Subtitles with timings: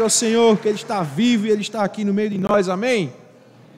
[0.00, 2.68] Aplauda ao Senhor que Ele está vivo e Ele está aqui no meio de nós.
[2.68, 3.12] Amém?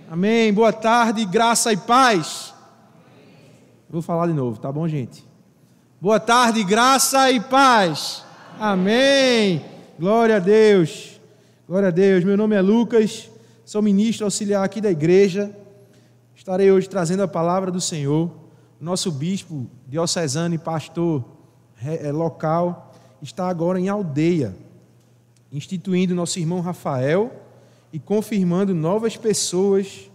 [0.09, 0.53] Amém.
[0.53, 2.55] Boa tarde, graça e paz.
[3.91, 5.25] Vou falar de novo, tá bom, gente?
[6.01, 8.25] Boa tarde, graça e paz.
[8.59, 9.65] Amém.
[9.99, 11.21] Glória a Deus.
[11.67, 12.23] Glória a Deus.
[12.23, 13.29] Meu nome é Lucas,
[13.65, 15.51] sou ministro auxiliar aqui da igreja.
[16.37, 18.31] Estarei hoje trazendo a palavra do Senhor.
[18.81, 21.25] Nosso bispo diocesano e pastor
[21.85, 24.55] eh, local está agora em aldeia
[25.53, 27.31] instituindo nosso irmão Rafael
[27.93, 30.11] e confirmando novas pessoas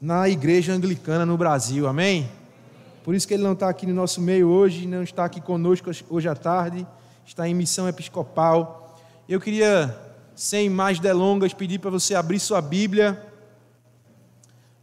[0.00, 1.88] na igreja anglicana no Brasil.
[1.88, 2.30] Amém?
[3.02, 5.90] Por isso que ele não está aqui no nosso meio hoje, não está aqui conosco
[6.08, 6.86] hoje à tarde,
[7.26, 8.98] está em missão episcopal.
[9.28, 9.98] Eu queria,
[10.36, 13.20] sem mais delongas, pedir para você abrir sua Bíblia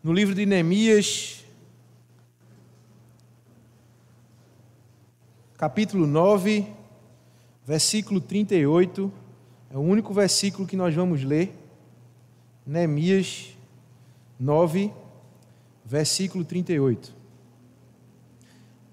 [0.04, 1.46] no livro de Neemias,
[5.58, 6.68] capítulo 9,
[7.66, 9.21] versículo 38.
[9.74, 11.58] É o único versículo que nós vamos ler.
[12.68, 13.56] Neemias
[14.38, 14.92] 9,
[15.86, 17.16] versículo 38.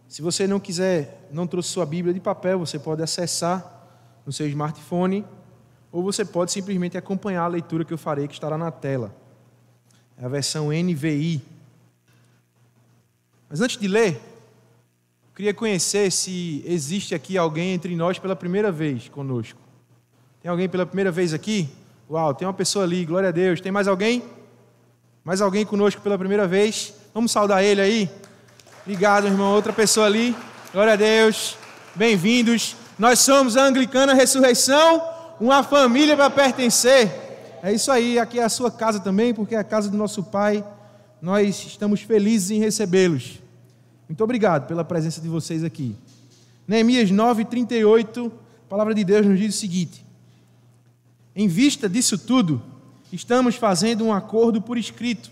[0.07, 3.89] Se você não quiser, não trouxe sua Bíblia de papel, você pode acessar
[4.25, 5.27] no seu smartphone
[5.91, 9.13] ou você pode simplesmente acompanhar a leitura que eu farei que estará na tela.
[10.17, 11.43] É a versão NVI.
[13.49, 14.21] Mas antes de ler,
[15.35, 19.68] queria conhecer se existe aqui alguém entre nós pela primeira vez conosco.
[20.41, 21.69] Tem alguém pela primeira vez aqui?
[22.09, 23.61] Uau, tem uma pessoa ali, glória a Deus.
[23.61, 24.23] Tem mais alguém?
[25.25, 26.95] Mais alguém conosco pela primeira vez?
[27.13, 28.11] Vamos saudar ele aí.
[28.83, 29.53] Obrigado, irmão.
[29.53, 30.37] Outra pessoa ali.
[30.73, 31.57] Glória a Deus.
[31.93, 32.77] Bem-vindos.
[32.97, 35.03] Nós somos a Anglicana Ressurreição,
[35.41, 37.11] uma família para pertencer.
[37.61, 38.17] É isso aí.
[38.17, 40.65] Aqui é a sua casa também, porque é a casa do nosso Pai.
[41.21, 43.41] Nós estamos felizes em recebê-los.
[44.09, 45.97] Muito obrigado pela presença de vocês aqui.
[46.67, 48.33] Neemias 9, 38,
[48.67, 50.08] a palavra de Deus nos diz o seguinte:
[51.39, 52.61] em vista disso tudo,
[53.13, 55.31] estamos fazendo um acordo por escrito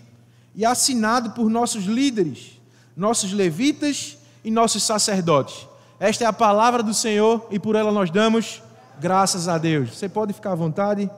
[0.55, 2.61] e assinado por nossos líderes,
[2.95, 5.67] nossos levitas e nossos sacerdotes.
[5.99, 8.63] Esta é a palavra do Senhor e por ela nós damos
[9.01, 9.97] graças a Deus.
[9.97, 11.11] Você pode ficar à vontade,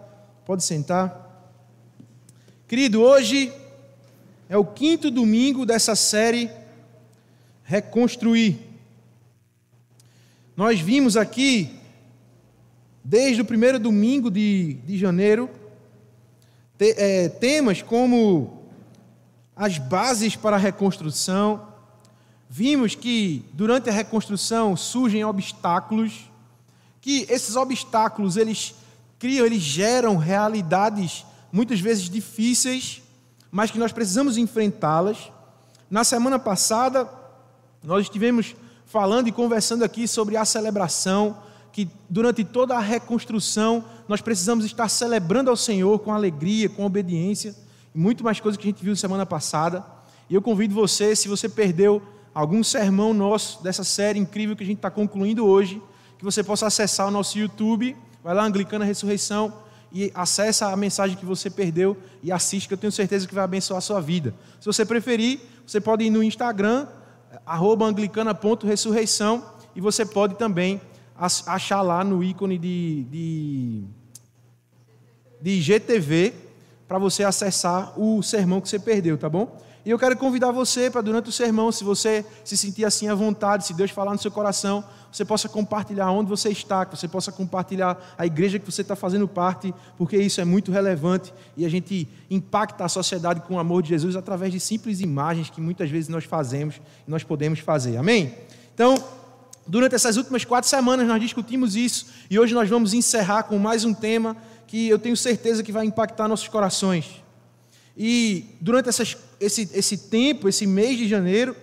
[0.44, 1.54] pode sentar.
[2.68, 3.54] Querido, hoje
[4.50, 6.50] é o quinto domingo dessa série
[7.64, 8.58] Reconstruir.
[10.58, 11.79] Nós vimos aqui
[13.04, 15.50] desde o primeiro domingo de, de janeiro,
[16.78, 18.64] te, é, temas como
[19.56, 21.68] as bases para a reconstrução.
[22.50, 26.30] Vimos que durante a reconstrução surgem obstáculos,
[27.02, 28.74] que esses obstáculos eles
[29.18, 33.02] criam, eles geram realidades muitas vezes difíceis,
[33.52, 35.32] mas que nós precisamos enfrentá-las.
[35.90, 37.10] Na semana passada,
[37.84, 38.56] nós estivemos
[38.86, 41.38] falando e conversando aqui sobre a celebração
[41.80, 47.56] que durante toda a reconstrução nós precisamos estar celebrando ao Senhor com alegria, com obediência,
[47.96, 49.86] muito mais coisas que a gente viu semana passada.
[50.30, 52.02] E eu convido você, se você perdeu
[52.34, 55.82] algum sermão nosso dessa série incrível que a gente está concluindo hoje,
[56.18, 59.54] que você possa acessar o nosso YouTube, vai lá, Anglicana Ressurreição,
[59.90, 63.46] e acessa a mensagem que você perdeu e assiste, que eu tenho certeza que vai
[63.46, 64.36] abençoar a sua vida.
[64.60, 66.88] Se você preferir, você pode ir no Instagram,
[67.48, 70.82] anglicana.ressurreição, e você pode também
[71.20, 73.84] achar lá no ícone de, de,
[75.42, 76.34] de IGTV
[76.88, 79.60] para você acessar o sermão que você perdeu, tá bom?
[79.86, 83.16] E eu quero convidar você para, durante o sermão, se você se sentir assim à
[83.16, 87.08] vontade, se Deus falar no seu coração, você possa compartilhar onde você está, que você
[87.08, 91.66] possa compartilhar a igreja que você está fazendo parte, porque isso é muito relevante e
[91.66, 95.62] a gente impacta a sociedade com o amor de Jesus através de simples imagens que
[95.62, 97.98] muitas vezes nós fazemos e nós podemos fazer.
[97.98, 98.36] Amém?
[98.74, 98.96] Então,
[99.70, 103.86] Durante essas últimas quatro semanas nós discutimos isso e hoje nós vamos encerrar com mais
[103.86, 104.36] um tema
[104.66, 107.24] que eu tenho certeza que vai impactar nossos corações.
[107.96, 111.56] E durante essas, esse, esse tempo, esse mês de janeiro,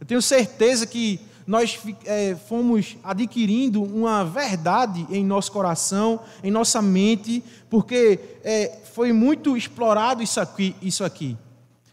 [0.00, 6.80] eu tenho certeza que nós é, fomos adquirindo uma verdade em nosso coração, em nossa
[6.80, 11.36] mente, porque é, foi muito explorado isso aqui, isso aqui.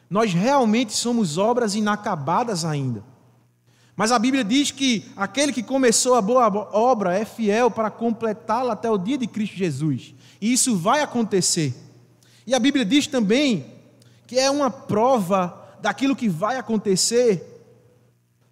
[0.09, 3.10] Nós realmente somos obras inacabadas ainda.
[4.01, 8.73] Mas a Bíblia diz que aquele que começou a boa obra é fiel para completá-la
[8.73, 10.15] até o dia de Cristo Jesus.
[10.41, 11.71] E isso vai acontecer.
[12.47, 13.63] E a Bíblia diz também
[14.25, 17.63] que é uma prova daquilo que vai acontecer.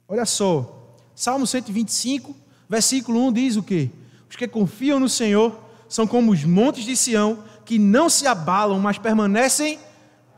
[0.08, 2.36] Olha só, Salmo 125,
[2.70, 3.90] versículo 1 diz o quê?
[4.30, 8.80] Os que confiam no Senhor são como os montes de Sião, que não se abalam,
[8.80, 9.80] mas permanecem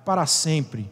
[0.05, 0.89] para sempre.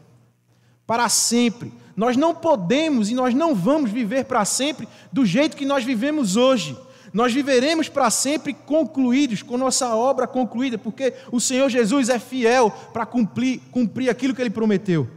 [0.86, 1.72] Para sempre.
[2.00, 6.38] Nós não podemos e nós não vamos viver para sempre do jeito que nós vivemos
[6.38, 6.78] hoje.
[7.12, 12.72] nós viveremos para sempre concluídos, com nossa obra concluída, porque o Senhor Jesus é fiel
[12.94, 15.10] para cumprir, cumprir aquilo que ele prometeu.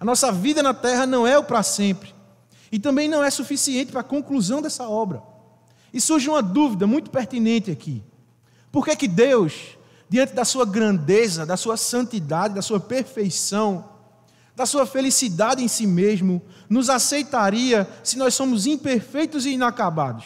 [0.00, 2.12] A nossa vida na terra não é o para sempre,
[2.72, 5.22] e também não é suficiente para a conclusão dessa obra.
[5.92, 8.02] E surge uma dúvida muito pertinente aqui:
[8.72, 13.93] por que, que Deus, diante da sua grandeza, da sua santidade, da sua perfeição,
[14.54, 20.24] da sua felicidade em si mesmo, nos aceitaria se nós somos imperfeitos e inacabados?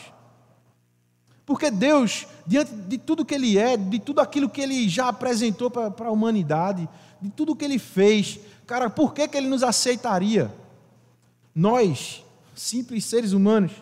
[1.47, 5.71] Porque Deus, diante de tudo que Ele é, de tudo aquilo que Ele já apresentou
[5.71, 6.87] para a humanidade,
[7.23, 10.55] de tudo que Ele fez, cara, por que, que Ele nos aceitaria?
[11.55, 12.23] Nós,
[12.55, 13.73] simples seres humanos,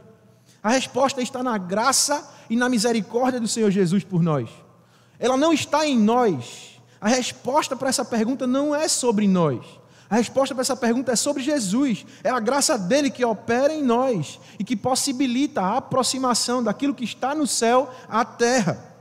[0.62, 4.48] a resposta está na graça e na misericórdia do Senhor Jesus por nós.
[5.18, 6.80] Ela não está em nós.
[7.00, 9.64] A resposta para essa pergunta não é sobre nós.
[10.08, 12.06] A resposta para essa pergunta é sobre Jesus.
[12.22, 17.04] É a graça dele que opera em nós e que possibilita a aproximação daquilo que
[17.04, 18.94] está no céu à terra.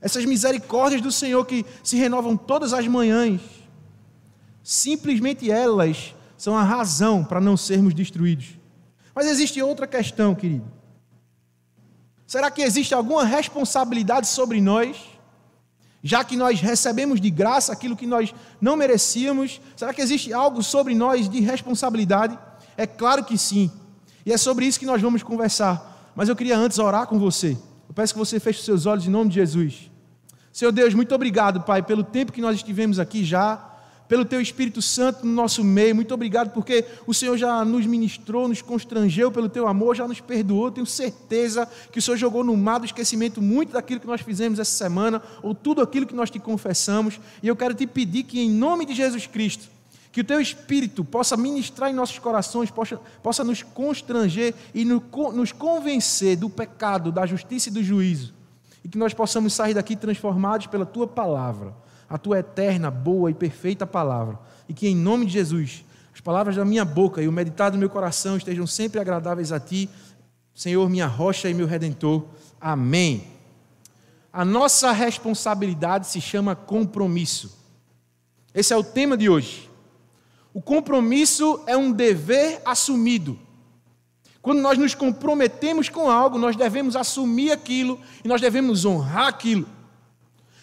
[0.00, 3.40] Essas misericórdias do Senhor que se renovam todas as manhãs,
[4.62, 8.58] simplesmente elas são a razão para não sermos destruídos.
[9.14, 10.70] Mas existe outra questão, querido.
[12.26, 15.13] Será que existe alguma responsabilidade sobre nós?
[16.06, 20.62] Já que nós recebemos de graça aquilo que nós não merecíamos, será que existe algo
[20.62, 22.38] sobre nós de responsabilidade?
[22.76, 23.72] É claro que sim.
[24.26, 26.12] E é sobre isso que nós vamos conversar.
[26.14, 27.56] Mas eu queria antes orar com você.
[27.88, 29.90] Eu peço que você feche os seus olhos em nome de Jesus.
[30.52, 33.73] Senhor Deus, muito obrigado, Pai, pelo tempo que nós estivemos aqui já
[34.08, 35.94] pelo teu Espírito Santo no nosso meio.
[35.94, 40.20] Muito obrigado porque o Senhor já nos ministrou, nos constrangeu pelo teu amor, já nos
[40.20, 40.70] perdoou.
[40.70, 44.58] Tenho certeza que o Senhor jogou no mar do esquecimento muito daquilo que nós fizemos
[44.58, 47.18] essa semana, ou tudo aquilo que nós te confessamos.
[47.42, 49.68] E eu quero te pedir que, em nome de Jesus Cristo,
[50.12, 55.02] que o teu Espírito possa ministrar em nossos corações, possa, possa nos constranger e no,
[55.32, 58.32] nos convencer do pecado, da justiça e do juízo.
[58.84, 61.74] E que nós possamos sair daqui transformados pela tua palavra
[62.08, 64.38] a tua eterna, boa e perfeita palavra.
[64.68, 67.78] E que em nome de Jesus, as palavras da minha boca e o meditar do
[67.78, 69.88] meu coração estejam sempre agradáveis a ti,
[70.54, 72.24] Senhor, minha rocha e meu redentor.
[72.60, 73.26] Amém.
[74.32, 77.58] A nossa responsabilidade se chama compromisso.
[78.54, 79.68] Esse é o tema de hoje.
[80.52, 83.36] O compromisso é um dever assumido.
[84.40, 89.66] Quando nós nos comprometemos com algo, nós devemos assumir aquilo e nós devemos honrar aquilo.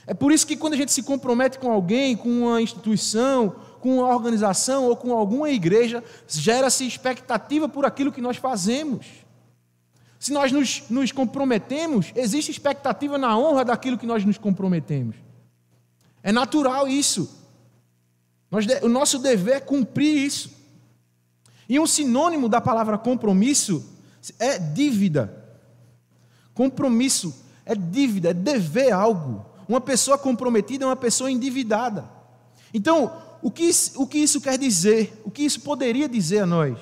[0.06, 3.98] É por isso que quando a gente se compromete com alguém, com uma instituição, com
[3.98, 9.06] uma organização ou com alguma igreja, gera-se expectativa por aquilo que nós fazemos.
[10.20, 15.16] Se nós nos, nos, comprometemos, existe expectativa na honra daquilo que nós nos comprometemos.
[16.22, 17.40] É natural isso.
[18.52, 20.52] Nós, o nosso dever é cumprir isso.
[21.68, 23.98] E um sinônimo da palavra compromisso
[24.38, 25.42] é dívida.
[26.54, 27.34] Compromisso
[27.66, 29.51] é dívida, é dever algo.
[29.68, 32.10] Uma pessoa comprometida é uma pessoa endividada.
[32.74, 33.12] Então,
[33.42, 35.22] o que, o que isso quer dizer?
[35.26, 36.78] O que isso poderia dizer a nós?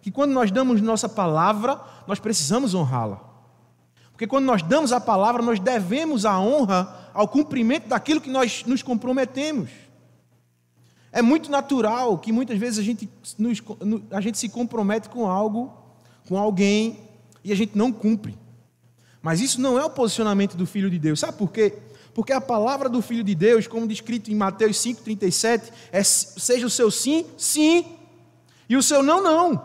[0.00, 3.20] Que quando nós damos nossa palavra, nós precisamos honrá-la.
[4.12, 8.64] Porque quando nós damos a palavra, nós devemos a honra ao cumprimento daquilo que nós
[8.64, 9.68] nos comprometemos.
[11.12, 13.62] É muito natural que muitas vezes a gente, nos,
[14.10, 15.72] a gente se compromete com algo,
[16.28, 17.00] com alguém,
[17.42, 18.36] e a gente não cumpre.
[19.22, 21.20] Mas isso não é o posicionamento do Filho de Deus.
[21.20, 21.74] Sabe por quê?
[22.16, 26.70] Porque a palavra do Filho de Deus, como descrito em Mateus 5,37, é seja o
[26.70, 27.84] seu sim, sim,
[28.66, 29.62] e o seu não, não.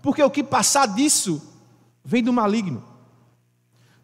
[0.00, 1.42] Porque o que passar disso
[2.04, 2.80] vem do maligno.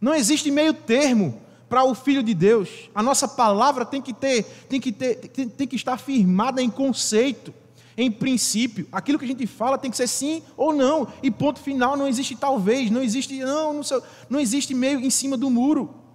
[0.00, 2.90] Não existe meio termo para o Filho de Deus.
[2.92, 6.68] A nossa palavra tem que ter, tem que ter, tem, tem que estar firmada em
[6.68, 7.54] conceito,
[7.96, 8.88] em princípio.
[8.90, 11.06] Aquilo que a gente fala tem que ser sim ou não.
[11.22, 15.36] E ponto final, não existe talvez, não existe não, não, não existe meio em cima
[15.36, 16.05] do muro.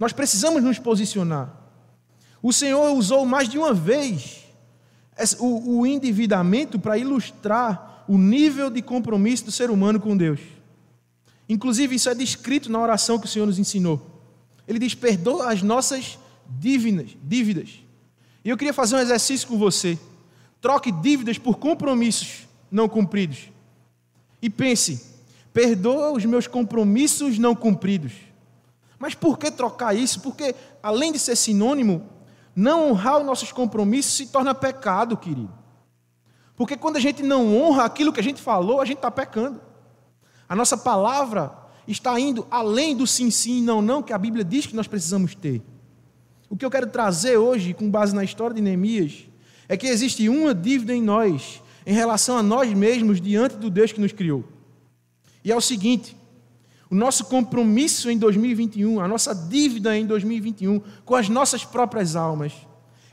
[0.00, 1.54] Nós precisamos nos posicionar.
[2.42, 4.46] O Senhor usou mais de uma vez
[5.38, 10.40] o, endividamento para ilustrar o nível de compromisso do ser humano com Deus.
[11.46, 14.24] Inclusive, isso é descrito na oração que o Senhor nos ensinou.
[14.66, 17.10] Ele diz: perdoa as nossas dívidas.
[18.42, 19.98] E eu queria fazer um exercício com você.
[20.62, 23.50] Troque dívidas por compromissos não cumpridos.
[24.40, 25.04] E pense:
[25.52, 28.29] perdoa os meus compromissos não cumpridos.
[29.00, 30.20] Mas por que trocar isso?
[30.20, 32.06] Porque, além de ser sinônimo,
[32.54, 35.50] não honrar os nossos compromissos se torna pecado, querido.
[36.54, 39.58] Porque quando a gente não honra aquilo que a gente falou, a gente está pecando.
[40.46, 41.50] A nossa palavra
[41.88, 44.86] está indo além do sim, sim e não, não que a Bíblia diz que nós
[44.86, 45.62] precisamos ter.
[46.50, 49.26] O que eu quero trazer hoje, com base na história de Neemias,
[49.66, 53.92] é que existe uma dívida em nós, em relação a nós mesmos, diante do Deus
[53.92, 54.44] que nos criou.
[55.42, 56.14] E é o seguinte:
[56.90, 62.52] O nosso compromisso em 2021, a nossa dívida em 2021 com as nossas próprias almas,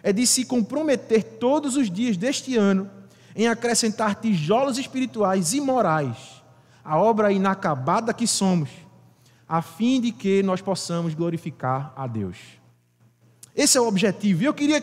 [0.02, 2.90] é de se comprometer todos os dias deste ano
[3.36, 6.18] em acrescentar tijolos espirituais e morais
[6.84, 8.70] à obra inacabada que somos,
[9.48, 12.38] a fim de que nós possamos glorificar a Deus.
[13.56, 14.42] Esse é o objetivo.
[14.42, 14.82] E eu queria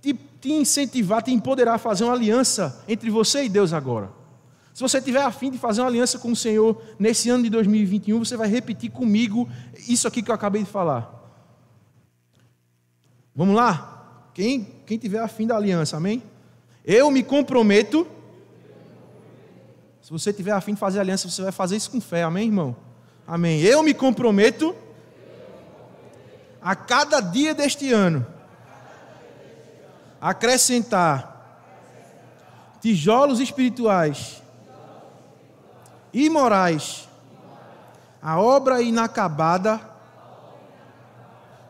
[0.00, 4.21] te, te incentivar, te empoderar a fazer uma aliança entre você e Deus agora.
[4.72, 8.18] Se você tiver afim de fazer uma aliança com o Senhor nesse ano de 2021,
[8.18, 9.48] você vai repetir comigo
[9.86, 11.20] isso aqui que eu acabei de falar.
[13.34, 14.30] Vamos lá?
[14.32, 16.22] Quem, quem tiver afim da aliança, amém?
[16.84, 18.06] Eu me comprometo.
[20.00, 22.74] Se você tiver afim de fazer aliança, você vai fazer isso com fé, amém, irmão?
[23.26, 23.60] Amém.
[23.60, 24.74] Eu me comprometo
[26.60, 28.26] a cada dia deste ano
[30.20, 31.30] acrescentar
[32.80, 34.41] tijolos espirituais
[36.12, 37.08] e morais,
[38.20, 39.80] a obra inacabada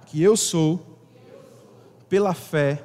[0.07, 0.99] que eu sou
[2.09, 2.83] pela fé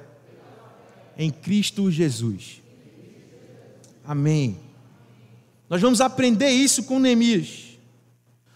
[1.18, 2.62] em Cristo Jesus.
[4.06, 4.58] Amém.
[5.70, 7.78] Nós vamos aprender isso com Neemias.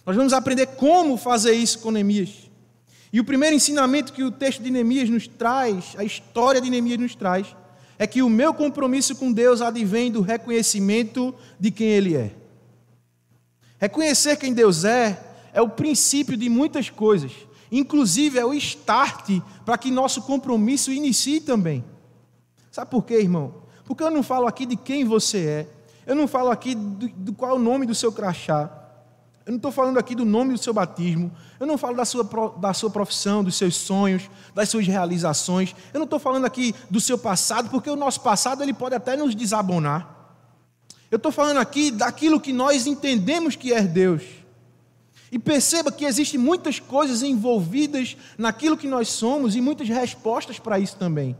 [0.06, 2.50] Nós vamos aprender como fazer isso com Neemias.
[3.12, 7.00] E o primeiro ensinamento que o texto de Neemias nos traz, a história de Neemias
[7.00, 7.48] nos traz,
[8.00, 12.41] é que o meu compromisso com Deus advém do reconhecimento de quem Ele é.
[13.82, 15.20] Reconhecer quem Deus é
[15.52, 17.32] é o princípio de muitas coisas,
[17.72, 21.84] inclusive é o start para que nosso compromisso inicie também.
[22.72, 23.56] Sabe por quê, irmão?
[23.84, 25.70] Porque eu não falo aqui de quem você é,
[26.06, 28.70] eu não falo aqui do, do qual é o nome do seu crachá,
[29.48, 32.24] eu não estou falando aqui do nome do seu batismo, eu não falo da sua,
[32.60, 37.02] da sua profissão, dos seus sonhos, das suas realizações, eu não estou falando aqui do
[37.02, 40.21] seu passado, porque o nosso passado ele pode até nos desabonar.
[41.12, 44.24] Eu estou falando aqui daquilo que nós entendemos que é Deus.
[45.30, 50.80] E perceba que existem muitas coisas envolvidas naquilo que nós somos e muitas respostas para
[50.80, 51.36] isso também.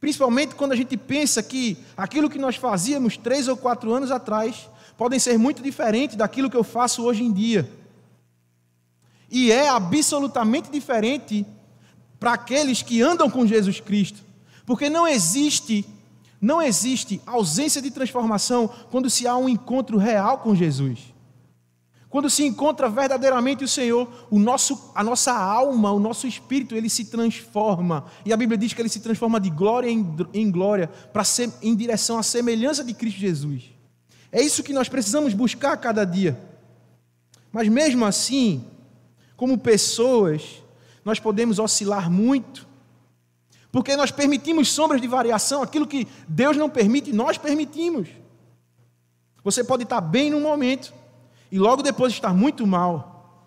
[0.00, 4.68] Principalmente quando a gente pensa que aquilo que nós fazíamos três ou quatro anos atrás
[4.96, 7.70] podem ser muito diferentes daquilo que eu faço hoje em dia.
[9.30, 11.46] E é absolutamente diferente
[12.18, 14.24] para aqueles que andam com Jesus Cristo.
[14.66, 15.84] Porque não existe
[16.40, 21.12] não existe ausência de transformação quando se há um encontro real com Jesus.
[22.08, 26.88] Quando se encontra verdadeiramente o Senhor, o nosso, a nossa alma, o nosso espírito, ele
[26.88, 28.06] se transforma.
[28.24, 31.50] E a Bíblia diz que ele se transforma de glória em, em glória para ser
[31.60, 33.64] em direção à semelhança de Cristo Jesus.
[34.30, 36.38] É isso que nós precisamos buscar a cada dia.
[37.52, 38.64] Mas mesmo assim,
[39.36, 40.62] como pessoas,
[41.04, 42.67] nós podemos oscilar muito
[43.70, 48.08] porque nós permitimos sombras de variação, aquilo que Deus não permite, nós permitimos.
[49.44, 50.92] Você pode estar bem num momento
[51.50, 53.44] e logo depois estar muito mal.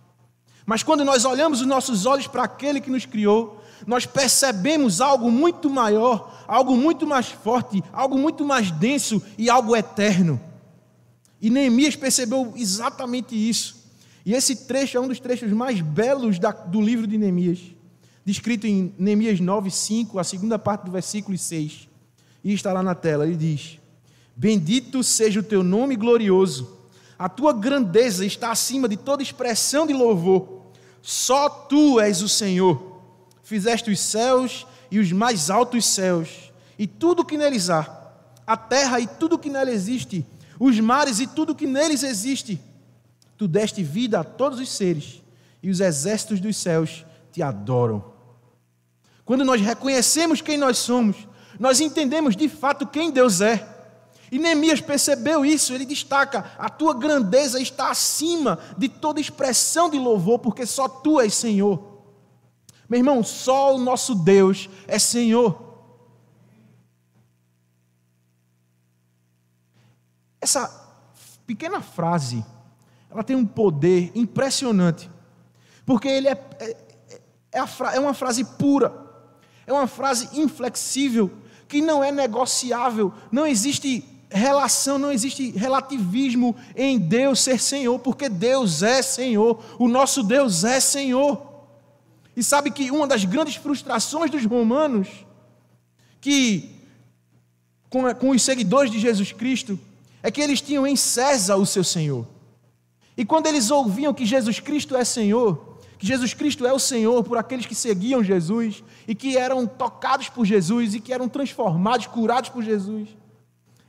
[0.65, 5.31] Mas quando nós olhamos os nossos olhos para aquele que nos criou, nós percebemos algo
[5.31, 10.39] muito maior, algo muito mais forte, algo muito mais denso e algo eterno.
[11.41, 13.81] E Neemias percebeu exatamente isso.
[14.23, 16.37] E esse trecho é um dos trechos mais belos
[16.67, 17.59] do livro de Neemias
[18.25, 21.87] descrito em Neemias 9, 5, a segunda parte do versículo 6.
[22.43, 23.79] E está lá na tela, ele diz:
[24.35, 26.77] Bendito seja o teu nome glorioso,
[27.17, 30.61] a tua grandeza está acima de toda expressão de louvor.
[31.01, 32.99] Só tu és o Senhor.
[33.43, 38.11] Fizeste os céus e os mais altos céus, e tudo que neles há,
[38.45, 40.25] a terra e tudo que nela existe,
[40.59, 42.59] os mares e tudo que neles existe.
[43.37, 45.23] Tu deste vida a todos os seres,
[45.63, 48.11] e os exércitos dos céus te adoram.
[49.25, 51.27] Quando nós reconhecemos quem nós somos,
[51.59, 53.67] nós entendemos de fato quem Deus é.
[54.31, 59.99] E Neemias percebeu isso, ele destaca: a tua grandeza está acima de toda expressão de
[59.99, 61.91] louvor, porque só tu és Senhor.
[62.89, 65.69] Meu irmão, só o nosso Deus é Senhor.
[70.41, 70.67] Essa
[71.45, 72.43] pequena frase,
[73.09, 75.09] ela tem um poder impressionante,
[75.85, 76.75] porque ele é,
[77.51, 78.93] é, é, uma frase pura,
[79.67, 81.31] é uma frase inflexível,
[81.67, 88.29] que não é negociável, não existe relação, não existe relativismo em Deus ser Senhor, porque
[88.29, 91.49] Deus é Senhor, o nosso Deus é Senhor.
[92.35, 95.07] E sabe que uma das grandes frustrações dos romanos,
[96.21, 96.69] que
[97.89, 99.77] com, com os seguidores de Jesus Cristo,
[100.23, 102.25] é que eles tinham em César o seu Senhor.
[103.17, 105.70] E quando eles ouviam que Jesus Cristo é Senhor,
[106.01, 110.29] que Jesus Cristo é o Senhor por aqueles que seguiam Jesus e que eram tocados
[110.29, 113.09] por Jesus e que eram transformados, curados por Jesus.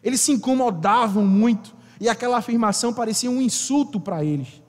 [0.04, 4.61] Eles se incomodavam muito e aquela afirmação parecia um insulto para eles.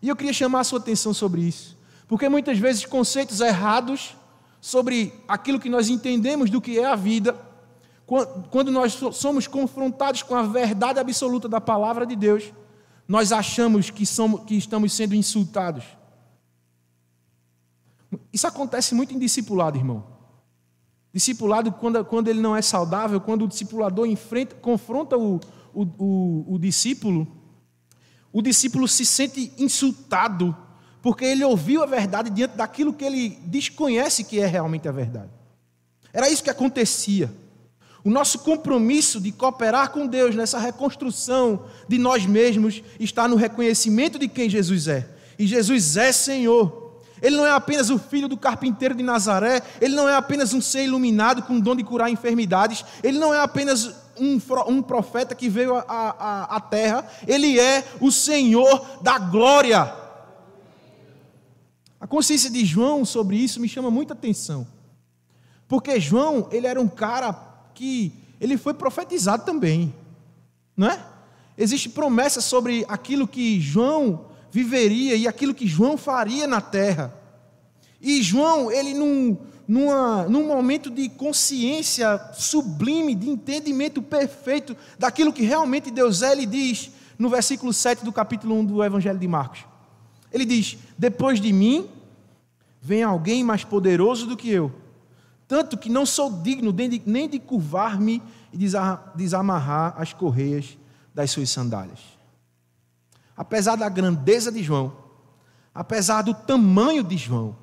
[0.00, 1.76] E eu queria chamar a sua atenção sobre isso,
[2.08, 4.16] porque muitas vezes conceitos errados
[4.58, 7.38] sobre aquilo que nós entendemos do que é a vida,
[8.50, 12.54] quando nós somos confrontados com a verdade absoluta da palavra de Deus,
[13.06, 15.84] nós achamos que, somos, que estamos sendo insultados.
[18.32, 20.04] Isso acontece muito em discipulado, irmão.
[21.12, 25.40] Discipulado, quando, quando ele não é saudável, quando o discipulador enfrenta, confronta o,
[25.72, 27.26] o, o, o discípulo,
[28.32, 30.56] o discípulo se sente insultado,
[31.00, 35.30] porque ele ouviu a verdade diante daquilo que ele desconhece que é realmente a verdade.
[36.12, 37.32] Era isso que acontecia.
[38.04, 44.18] O nosso compromisso de cooperar com Deus nessa reconstrução de nós mesmos está no reconhecimento
[44.18, 45.08] de quem Jesus é.
[45.38, 46.83] E Jesus é Senhor.
[47.24, 50.60] Ele não é apenas o filho do carpinteiro de Nazaré, ele não é apenas um
[50.60, 54.38] ser iluminado com o dom de curar enfermidades, ele não é apenas um,
[54.68, 59.90] um profeta que veio à terra, ele é o Senhor da glória.
[61.98, 64.66] A consciência de João sobre isso me chama muita atenção.
[65.66, 67.32] Porque João, ele era um cara
[67.72, 69.94] que ele foi profetizado também,
[70.76, 71.02] não é?
[71.56, 77.12] Existe promessa sobre aquilo que João viveria e aquilo que João faria na terra.
[78.00, 85.42] E João, ele num, numa, num momento de consciência sublime, de entendimento perfeito daquilo que
[85.42, 89.64] realmente Deus é, ele diz no versículo 7 do capítulo 1 do Evangelho de Marcos.
[90.32, 91.88] Ele diz: Depois de mim
[92.80, 94.72] vem alguém mais poderoso do que eu
[95.46, 98.58] tanto que não sou digno nem de curvar-me e
[99.14, 100.78] desamarrar as correias
[101.14, 102.13] das suas sandálias.
[103.36, 104.96] Apesar da grandeza de João,
[105.74, 107.56] apesar do tamanho de João,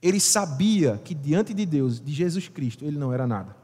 [0.00, 3.56] ele sabia que diante de Deus, de Jesus Cristo, ele não era nada.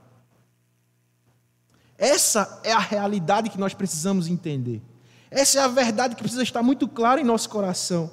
[1.96, 4.81] Essa é a realidade que nós precisamos entender.
[5.31, 8.09] Essa é a verdade que precisa estar muito clara em nosso coração.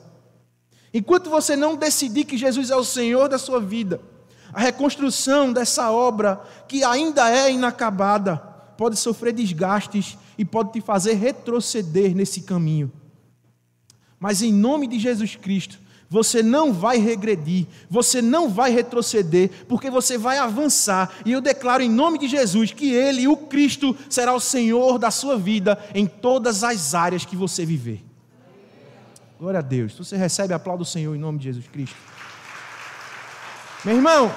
[0.92, 4.02] Enquanto você não decidir que Jesus é o Senhor da sua vida,
[4.52, 11.14] a reconstrução dessa obra, que ainda é inacabada, pode sofrer desgastes e pode te fazer
[11.14, 12.92] retroceder nesse caminho.
[14.20, 19.90] Mas em nome de Jesus Cristo, você não vai regredir, você não vai retroceder, porque
[19.90, 21.12] você vai avançar.
[21.26, 25.12] E eu declaro em nome de Jesus que Ele, o Cristo, será o Senhor da
[25.12, 28.04] sua vida em todas as áreas que você viver.
[29.40, 29.94] Glória a Deus.
[29.98, 31.98] Você recebe aplauso do Senhor em nome de Jesus Cristo.
[33.84, 34.34] Meu irmão,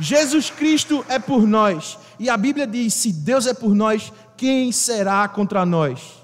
[0.00, 1.98] Jesus Cristo é por nós.
[2.18, 6.18] E a Bíblia diz: se Deus é por nós, quem será contra nós?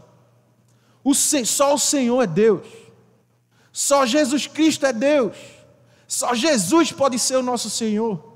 [1.03, 2.67] O, só o Senhor é Deus.
[3.73, 5.37] Só Jesus Cristo é Deus.
[6.07, 8.33] Só Jesus pode ser o nosso Senhor.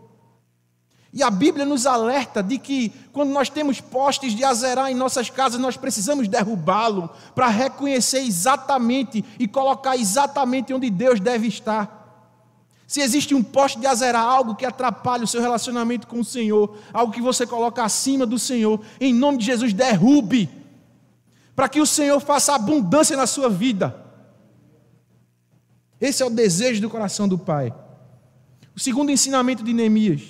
[1.13, 5.31] E a Bíblia nos alerta de que quando nós temos postes de azerar em nossas
[5.31, 11.98] casas, nós precisamos derrubá-lo para reconhecer exatamente e colocar exatamente onde Deus deve estar.
[12.89, 16.75] Se existe um poste de azerar, algo que atrapalha o seu relacionamento com o Senhor,
[16.91, 20.49] algo que você coloca acima do Senhor, em nome de Jesus, derrube,
[21.55, 23.95] para que o Senhor faça abundância na sua vida.
[26.01, 27.75] Esse é o desejo do coração do Pai.
[28.75, 30.23] O segundo ensinamento de Neemias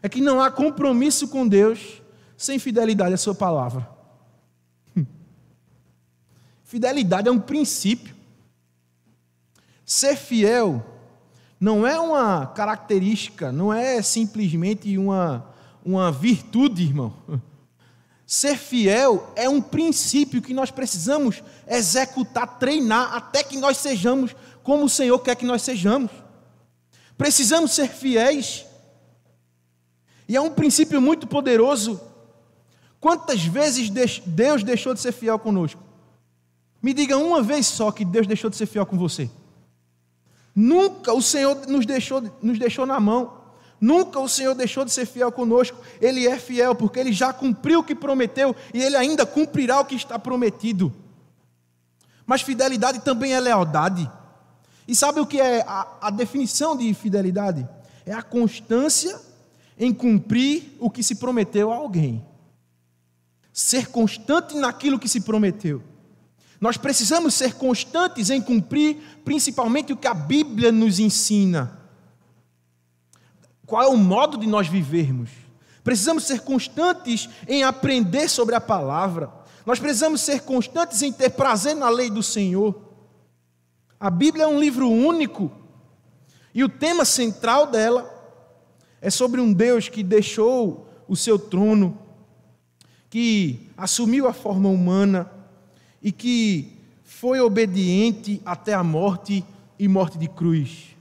[0.00, 2.00] é que não há compromisso com Deus
[2.36, 3.88] sem fidelidade à Sua palavra.
[6.62, 8.14] Fidelidade é um princípio.
[9.84, 10.93] Ser fiel
[11.64, 15.48] não é uma característica, não é simplesmente uma,
[15.82, 17.14] uma virtude, irmão.
[18.26, 24.84] Ser fiel é um princípio que nós precisamos executar, treinar, até que nós sejamos como
[24.84, 26.10] o Senhor quer que nós sejamos.
[27.16, 28.66] Precisamos ser fiéis.
[30.28, 31.98] E é um princípio muito poderoso.
[33.00, 33.88] Quantas vezes
[34.26, 35.82] Deus deixou de ser fiel conosco?
[36.82, 39.30] Me diga uma vez só que Deus deixou de ser fiel com você.
[40.54, 43.44] Nunca o Senhor nos deixou, nos deixou na mão.
[43.80, 45.76] Nunca o Senhor deixou de ser fiel conosco.
[46.00, 49.84] Ele é fiel porque ele já cumpriu o que prometeu e ele ainda cumprirá o
[49.84, 50.92] que está prometido.
[52.24, 54.10] Mas fidelidade também é lealdade.
[54.86, 57.68] E sabe o que é a, a definição de fidelidade?
[58.06, 59.20] É a constância
[59.78, 62.24] em cumprir o que se prometeu a alguém.
[63.52, 65.82] Ser constante naquilo que se prometeu.
[66.64, 71.78] Nós precisamos ser constantes em cumprir, principalmente o que a Bíblia nos ensina.
[73.66, 75.28] Qual é o modo de nós vivermos?
[75.82, 79.30] Precisamos ser constantes em aprender sobre a palavra.
[79.66, 82.74] Nós precisamos ser constantes em ter prazer na lei do Senhor.
[84.00, 85.52] A Bíblia é um livro único
[86.54, 88.10] e o tema central dela
[89.02, 91.98] é sobre um Deus que deixou o seu trono,
[93.10, 95.30] que assumiu a forma humana,
[96.04, 96.70] e que
[97.02, 99.42] foi obediente até a morte
[99.78, 100.94] e morte de cruz.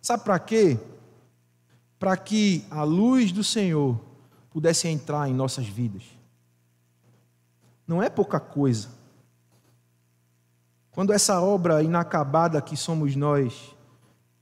[0.00, 0.78] Sabe para quê?
[1.98, 4.00] Para que a luz do Senhor
[4.50, 6.04] pudesse entrar em nossas vidas.
[7.86, 8.88] Não é pouca coisa.
[10.92, 13.74] Quando essa obra inacabada que somos nós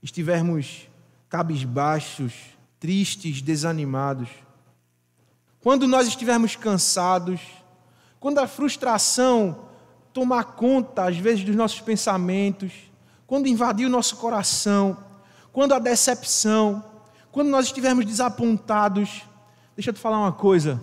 [0.03, 0.87] estivermos
[1.29, 2.33] cabisbaixos,
[2.79, 4.29] tristes, desanimados,
[5.59, 7.41] quando nós estivermos cansados,
[8.19, 9.67] quando a frustração
[10.13, 12.71] tomar conta, às vezes, dos nossos pensamentos,
[13.27, 14.97] quando invadir o nosso coração,
[15.51, 16.83] quando a decepção,
[17.31, 19.23] quando nós estivermos desapontados,
[19.75, 20.81] deixa eu te falar uma coisa: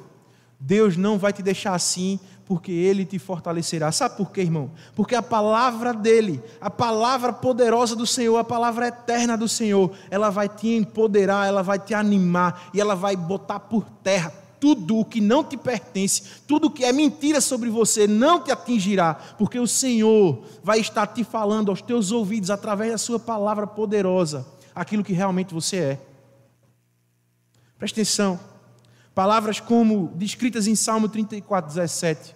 [0.60, 3.90] Deus não vai te deixar assim, porque Ele te fortalecerá.
[3.90, 4.70] Sabe por quê, irmão?
[4.94, 10.30] Porque a palavra dEle, a palavra poderosa do Senhor, a palavra eterna do Senhor, ela
[10.30, 15.04] vai te empoderar, ela vai te animar e ela vai botar por terra tudo o
[15.04, 19.60] que não te pertence, tudo o que é mentira sobre você não te atingirá, porque
[19.60, 25.04] o Senhor vai estar te falando aos teus ouvidos através da sua palavra poderosa aquilo
[25.04, 26.00] que realmente você é.
[27.76, 28.40] Preste atenção.
[29.14, 32.34] Palavras como descritas em Salmo 34, 17,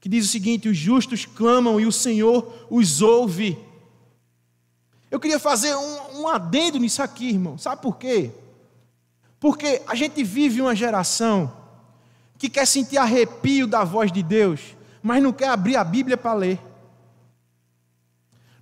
[0.00, 3.58] que diz o seguinte: Os justos clamam e o Senhor os ouve.
[5.10, 7.58] Eu queria fazer um, um adendo nisso aqui, irmão.
[7.58, 8.30] Sabe por quê?
[9.40, 11.50] Porque a gente vive uma geração
[12.38, 16.34] que quer sentir arrepio da voz de Deus, mas não quer abrir a Bíblia para
[16.34, 16.60] ler.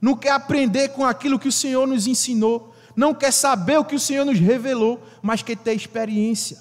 [0.00, 2.72] Não quer aprender com aquilo que o Senhor nos ensinou.
[2.94, 6.58] Não quer saber o que o Senhor nos revelou, mas quer ter experiência.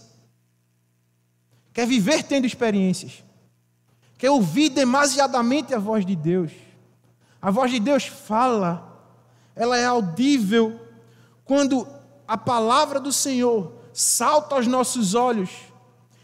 [1.71, 3.23] Quer viver tendo experiências.
[4.17, 6.51] Quer ouvir demasiadamente a voz de Deus.
[7.39, 8.99] A voz de Deus fala,
[9.55, 10.79] ela é audível
[11.45, 11.87] quando
[12.27, 15.49] a palavra do Senhor salta aos nossos olhos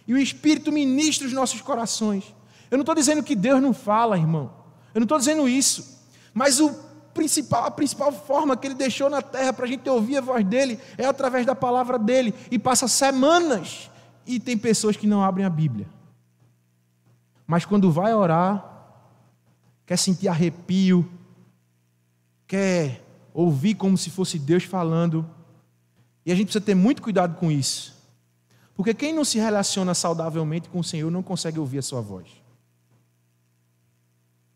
[0.07, 2.23] e o Espírito ministra os nossos corações.
[2.69, 4.53] Eu não estou dizendo que Deus não fala, irmão.
[4.93, 5.99] Eu não estou dizendo isso.
[6.35, 6.71] Mas o
[7.15, 10.45] principal, a principal forma que Ele deixou na terra para a gente ouvir a voz
[10.45, 12.31] dele é através da palavra dele.
[12.51, 13.89] E passa semanas
[14.27, 15.87] e tem pessoas que não abrem a Bíblia.
[17.47, 18.63] Mas quando vai orar,
[19.83, 21.09] quer sentir arrepio,
[22.47, 25.27] quer ouvir como se fosse Deus falando,
[26.25, 27.93] e a gente precisa ter muito cuidado com isso.
[28.75, 32.27] Porque quem não se relaciona saudavelmente com o Senhor não consegue ouvir a sua voz.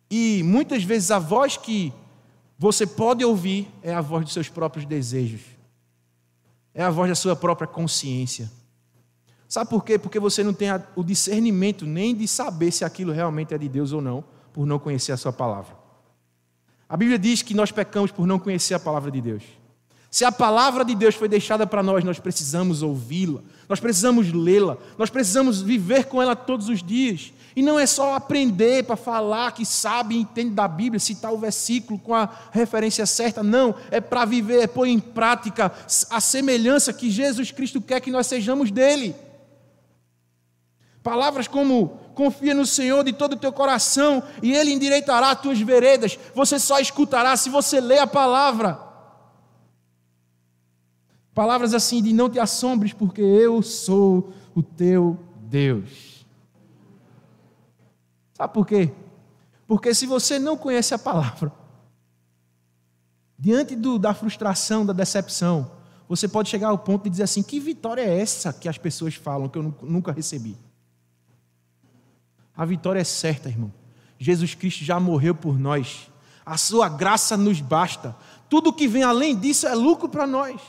[0.10, 1.94] E muitas vezes a voz que
[2.58, 5.42] você pode ouvir é a voz dos seus próprios desejos.
[6.74, 8.50] É a voz da sua própria consciência.
[9.48, 9.98] Sabe por quê?
[9.98, 13.92] Porque você não tem o discernimento nem de saber se aquilo realmente é de Deus
[13.92, 15.76] ou não, por não conhecer a sua palavra.
[16.90, 19.44] A Bíblia diz que nós pecamos por não conhecer a palavra de Deus.
[20.10, 24.78] Se a palavra de Deus foi deixada para nós, nós precisamos ouvi-la, nós precisamos lê-la,
[24.98, 27.34] nós precisamos viver com ela todos os dias.
[27.56, 31.40] E não é só aprender para falar que sabe e entende da Bíblia, citar o
[31.40, 35.72] versículo com a referência certa, não, é para viver, é pôr em prática
[36.10, 39.16] a semelhança que Jesus Cristo quer que nós sejamos dele.
[41.02, 45.60] Palavras como confia no Senhor de todo o teu coração e Ele endireitará as tuas
[45.60, 46.18] veredas.
[46.36, 48.87] Você só escutará se você ler a palavra.
[51.38, 56.26] Palavras assim de não te assombres, porque eu sou o teu Deus.
[58.34, 58.92] Sabe por quê?
[59.68, 61.52] Porque se você não conhece a palavra,
[63.38, 65.70] diante do, da frustração, da decepção,
[66.10, 69.14] você pode chegar ao ponto de dizer assim: que vitória é essa que as pessoas
[69.14, 70.58] falam que eu nunca recebi?
[72.56, 73.72] A vitória é certa, irmão.
[74.18, 76.10] Jesus Cristo já morreu por nós.
[76.44, 78.16] A sua graça nos basta.
[78.50, 80.60] Tudo que vem além disso é lucro para nós.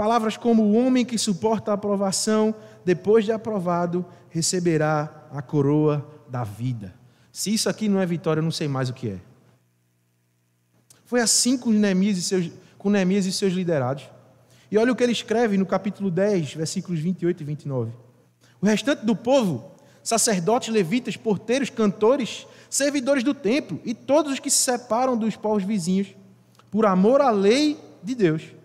[0.00, 2.54] Palavras como o homem que suporta a aprovação,
[2.86, 6.94] depois de aprovado, receberá a coroa da vida.
[7.30, 9.18] Se isso aqui não é vitória, eu não sei mais o que é.
[11.04, 14.08] Foi assim com Neemias e seus, com Neemias e seus liderados.
[14.70, 17.92] E olha o que ele escreve no capítulo 10, versículos 28 e 29.
[18.58, 19.70] O restante do povo,
[20.02, 25.62] sacerdotes, levitas, porteiros, cantores, servidores do templo e todos os que se separam dos povos
[25.62, 26.16] vizinhos,
[26.70, 28.58] por amor à lei de Deus,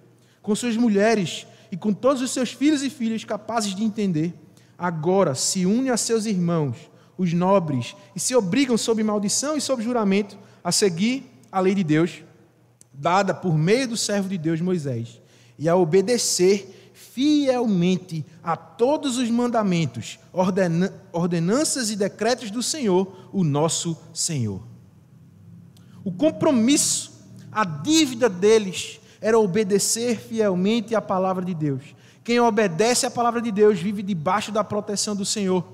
[0.45, 4.31] com suas mulheres e com todos os seus filhos e filhas capazes de entender,
[4.77, 6.77] agora se une a seus irmãos,
[7.17, 11.84] os nobres, e se obrigam sob maldição e sob juramento a seguir a lei de
[11.84, 12.21] Deus,
[12.93, 15.19] dada por meio do servo de Deus Moisés,
[15.58, 20.19] e a obedecer fielmente a todos os mandamentos,
[21.12, 24.62] ordenanças e decretos do Senhor, o nosso Senhor.
[26.03, 27.12] O compromisso,
[27.51, 31.81] a dívida deles era obedecer fielmente à palavra de Deus.
[32.23, 35.65] Quem obedece à palavra de Deus vive debaixo da proteção do Senhor.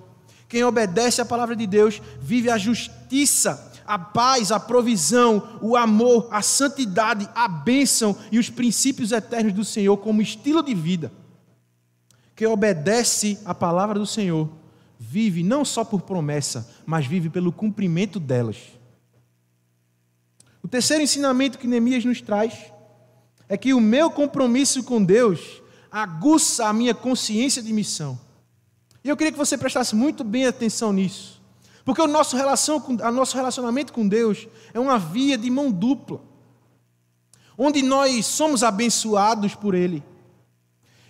[0.48, 6.30] Quem obedece à palavra de Deus vive a justiça, a paz, a provisão, o amor,
[6.32, 11.12] a santidade, a bênção e os princípios eternos do Senhor como estilo de vida.
[12.34, 14.48] Que obedece à palavra do Senhor,
[14.98, 18.60] vive não só por promessa, mas vive pelo cumprimento delas.
[20.64, 22.72] O terceiro ensinamento que Neemias nos traz
[23.52, 25.62] é que o meu compromisso com Deus
[25.92, 28.18] aguça a minha consciência de missão.
[29.04, 31.42] E eu queria que você prestasse muito bem atenção nisso.
[31.84, 36.22] Porque o nosso, relação o nosso relacionamento com Deus é uma via de mão dupla,
[37.58, 40.02] onde nós somos abençoados por Ele.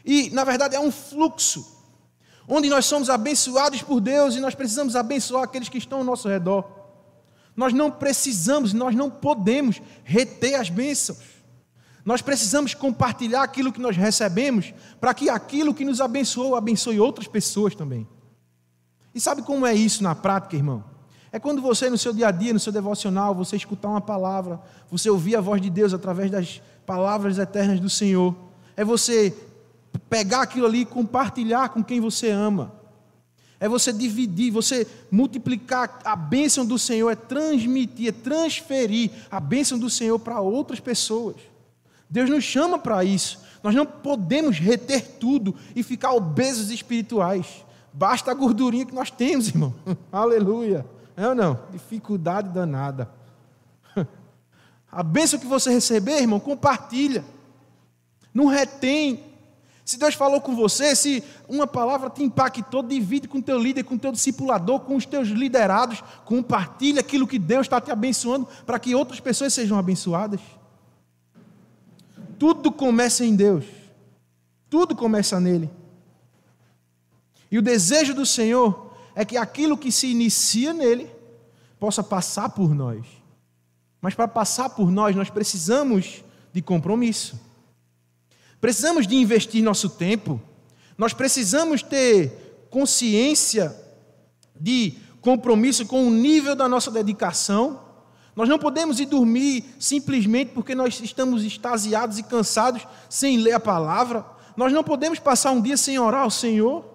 [0.04, 1.64] E, na verdade, é um fluxo,
[2.48, 6.28] onde nós somos abençoados por Deus e nós precisamos abençoar aqueles que estão ao nosso
[6.28, 6.66] redor.
[7.56, 11.31] Nós não precisamos, nós não podemos reter as bênçãos.
[12.04, 17.28] Nós precisamos compartilhar aquilo que nós recebemos para que aquilo que nos abençoou abençoe outras
[17.28, 18.08] pessoas também.
[19.14, 20.84] E sabe como é isso na prática, irmão?
[21.32, 24.60] É quando você, no seu dia a dia, no seu devocional, você escutar uma palavra,
[24.90, 28.36] você ouvir a voz de Deus através das palavras eternas do Senhor.
[28.76, 29.34] É você
[30.10, 32.74] pegar aquilo ali e compartilhar com quem você ama.
[33.60, 39.78] É você dividir, você multiplicar a bênção do Senhor, é transmitir, é transferir a bênção
[39.78, 41.36] do Senhor para outras pessoas.
[42.12, 43.40] Deus nos chama para isso.
[43.64, 47.64] Nós não podemos reter tudo e ficar obesos espirituais.
[47.94, 49.74] Basta a gordurinha que nós temos, irmão.
[50.12, 50.86] Aleluia.
[51.16, 51.58] É ou não?
[51.72, 53.10] Dificuldade danada.
[54.92, 57.24] A bênção que você receber, irmão, compartilha.
[58.34, 59.24] Não retém.
[59.86, 63.98] Se Deus falou com você, se uma palavra te impactou, divide com teu líder, com
[63.98, 68.96] teu discipulador, com os teus liderados, compartilha aquilo que Deus está te abençoando para que
[68.96, 70.40] outras pessoas sejam abençoadas.
[72.42, 73.66] Tudo começa em Deus.
[74.68, 75.70] Tudo começa nele.
[77.52, 81.08] E o desejo do Senhor é que aquilo que se inicia nele
[81.80, 83.06] possa passar por nós.
[84.02, 87.40] Mas para passar por nós, nós precisamos de compromisso.
[88.60, 90.42] Precisamos de investir nosso tempo.
[90.98, 93.80] Nós precisamos ter consciência
[94.60, 97.80] de compromisso com o nível da nossa dedicação.
[98.36, 103.60] Nós não podemos ir dormir simplesmente porque nós estamos extasiados e cansados sem ler a
[103.60, 104.26] palavra.
[104.56, 106.86] Nós não podemos passar um dia sem orar ao Senhor.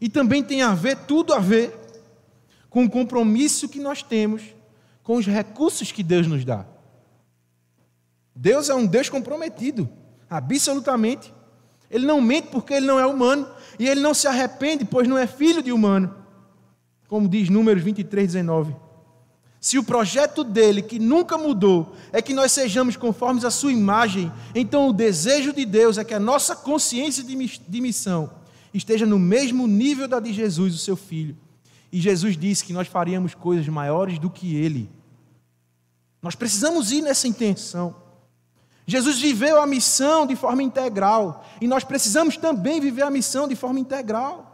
[0.00, 1.78] E também tem a ver, tudo a ver,
[2.68, 4.42] com o compromisso que nós temos
[5.02, 6.64] com os recursos que Deus nos dá.
[8.34, 9.88] Deus é um Deus comprometido,
[10.30, 11.32] absolutamente.
[11.90, 13.46] Ele não mente porque ele não é humano,
[13.78, 16.14] e ele não se arrepende, pois não é filho de humano.
[17.08, 18.74] Como diz Números 23, 19.
[19.62, 24.32] Se o projeto dele, que nunca mudou, é que nós sejamos conformes à sua imagem,
[24.56, 28.28] então o desejo de Deus é que a nossa consciência de missão
[28.74, 31.36] esteja no mesmo nível da de Jesus, o seu filho.
[31.92, 34.90] E Jesus disse que nós faríamos coisas maiores do que ele.
[36.20, 37.94] Nós precisamos ir nessa intenção.
[38.84, 43.54] Jesus viveu a missão de forma integral e nós precisamos também viver a missão de
[43.54, 44.51] forma integral.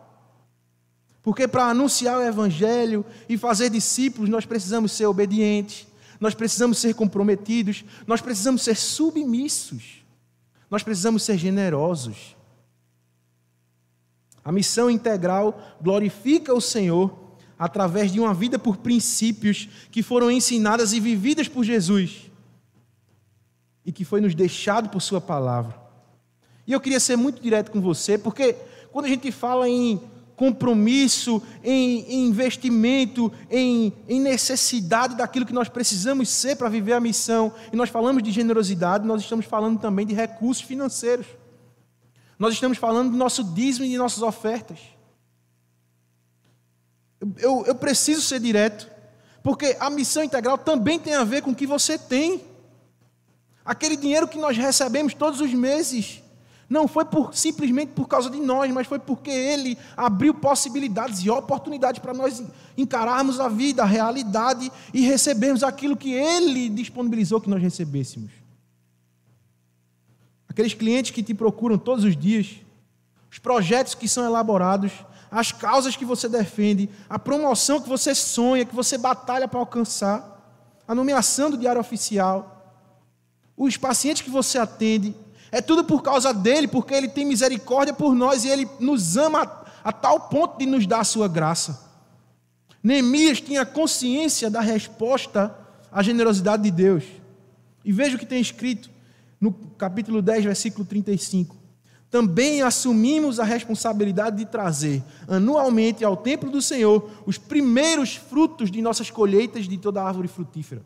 [1.28, 5.86] Porque para anunciar o Evangelho e fazer discípulos, nós precisamos ser obedientes,
[6.18, 10.02] nós precisamos ser comprometidos, nós precisamos ser submissos,
[10.70, 12.34] nós precisamos ser generosos.
[14.42, 17.14] A missão integral glorifica o Senhor
[17.58, 22.22] através de uma vida por princípios que foram ensinadas e vividas por Jesus
[23.84, 25.78] e que foi nos deixado por Sua palavra.
[26.66, 28.56] E eu queria ser muito direto com você, porque
[28.90, 30.00] quando a gente fala em
[30.38, 37.00] compromisso, em, em investimento, em, em necessidade daquilo que nós precisamos ser para viver a
[37.00, 41.26] missão, e nós falamos de generosidade, nós estamos falando também de recursos financeiros.
[42.38, 44.78] Nós estamos falando do nosso dízimo e de nossas ofertas.
[47.38, 48.88] Eu, eu, preciso ser direto,
[49.42, 52.44] porque a missão integral também tem a ver com o que você tem.
[53.64, 56.22] Aquele dinheiro que nós recebemos todos os meses
[56.68, 61.30] não foi por, simplesmente por causa de nós, mas foi porque Ele abriu possibilidades e
[61.30, 62.42] oportunidades para nós
[62.76, 68.30] encararmos a vida, a realidade e recebermos aquilo que Ele disponibilizou que nós recebêssemos.
[70.46, 72.56] Aqueles clientes que te procuram todos os dias,
[73.30, 74.92] os projetos que são elaborados,
[75.30, 80.36] as causas que você defende, a promoção que você sonha, que você batalha para alcançar,
[80.86, 82.74] a nomeação do diário oficial,
[83.56, 85.14] os pacientes que você atende,
[85.50, 89.42] é tudo por causa dele, porque ele tem misericórdia por nós e ele nos ama
[89.42, 91.88] a, a tal ponto de nos dar a sua graça.
[92.82, 95.56] Neemias tinha consciência da resposta
[95.90, 97.04] à generosidade de Deus.
[97.84, 98.90] E veja o que tem escrito:
[99.40, 101.56] no capítulo 10, versículo 35.
[102.10, 108.80] também assumimos a responsabilidade de trazer anualmente ao templo do Senhor os primeiros frutos de
[108.80, 110.82] nossas colheitas de toda árvore frutífera.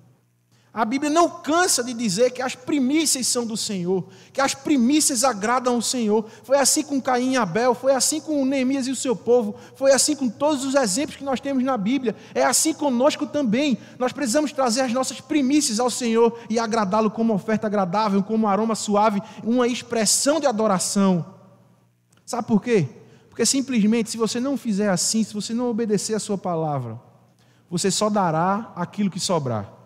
[0.75, 5.23] A Bíblia não cansa de dizer que as primícias são do Senhor, que as primícias
[5.23, 6.25] agradam ao Senhor.
[6.43, 9.93] Foi assim com Caim e Abel, foi assim com Neemias e o seu povo, foi
[9.93, 12.17] assim com todos os exemplos que nós temos na Bíblia.
[12.35, 13.77] É assim conosco também.
[13.99, 18.75] Nós precisamos trazer as nossas primícias ao Senhor e agradá-lo como oferta agradável, como aroma
[18.75, 21.35] suave, uma expressão de adoração.
[22.25, 22.89] Sabe por quê?
[23.29, 26.99] Porque simplesmente, se você não fizer assim, se você não obedecer a sua palavra,
[27.69, 29.82] você só dará aquilo que sobrar.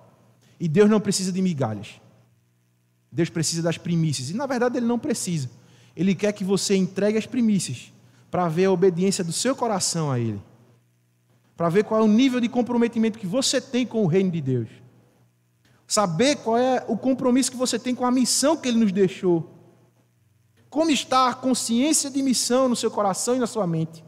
[0.59, 2.01] E Deus não precisa de migalhas.
[3.11, 4.31] Deus precisa das primícias.
[4.31, 5.51] E na verdade ele não precisa.
[5.97, 7.93] Ele quer que você entregue as primícias
[8.31, 10.43] para ver a obediência do seu coração a Ele.
[11.57, 14.43] Para ver qual é o nível de comprometimento que você tem com o reino de
[14.43, 14.69] Deus.
[15.87, 19.51] Saber qual é o compromisso que você tem com a missão que Ele nos deixou.
[20.69, 24.05] Como está a consciência de missão no seu coração e na sua mente.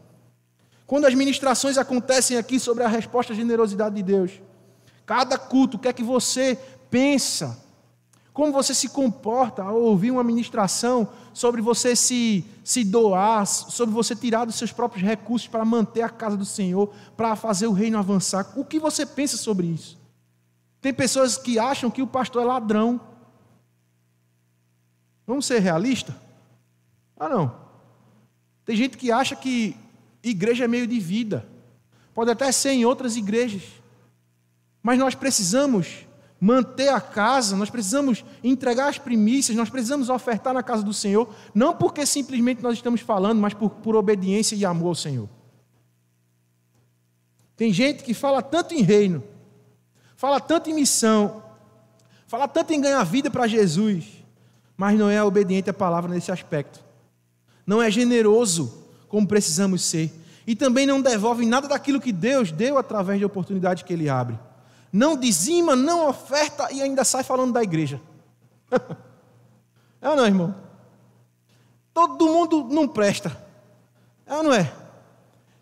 [0.85, 4.41] Quando as ministrações acontecem aqui sobre a resposta à generosidade de Deus,
[5.09, 6.55] Cada culto, o que é que você
[6.87, 7.59] pensa?
[8.31, 14.15] Como você se comporta ao ouvir uma ministração sobre você se, se doar, sobre você
[14.15, 17.97] tirar dos seus próprios recursos para manter a casa do Senhor, para fazer o reino
[17.97, 18.53] avançar?
[18.55, 19.97] O que você pensa sobre isso?
[20.79, 23.01] Tem pessoas que acham que o pastor é ladrão.
[25.25, 26.13] Vamos ser realistas?
[27.19, 27.55] Ah, não.
[28.63, 29.75] Tem gente que acha que
[30.21, 31.49] igreja é meio de vida.
[32.13, 33.78] Pode até ser em outras igrejas.
[34.89, 36.07] Mas nós precisamos
[36.41, 41.29] manter a casa, nós precisamos entregar as primícias, nós precisamos ofertar na casa do Senhor,
[41.53, 45.29] não porque simplesmente nós estamos falando, mas por, por obediência e amor ao Senhor.
[47.55, 49.23] Tem gente que fala tanto em reino,
[50.15, 51.43] fala tanto em missão,
[52.25, 54.05] fala tanto em ganhar vida para Jesus,
[54.75, 56.83] mas não é obediente à palavra nesse aspecto.
[57.63, 60.11] Não é generoso como precisamos ser.
[60.47, 64.48] E também não devolve nada daquilo que Deus deu através de oportunidade que Ele abre
[64.91, 68.01] não dizima, não oferta e ainda sai falando da igreja.
[70.01, 70.55] é ou não, irmão?
[71.93, 73.35] Todo mundo não presta.
[74.25, 74.73] É ou não é?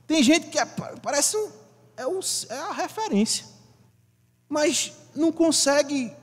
[0.06, 0.66] Tem gente que é,
[1.02, 1.50] parece um,
[1.98, 3.46] é, o, é a referência,
[4.48, 6.14] mas não consegue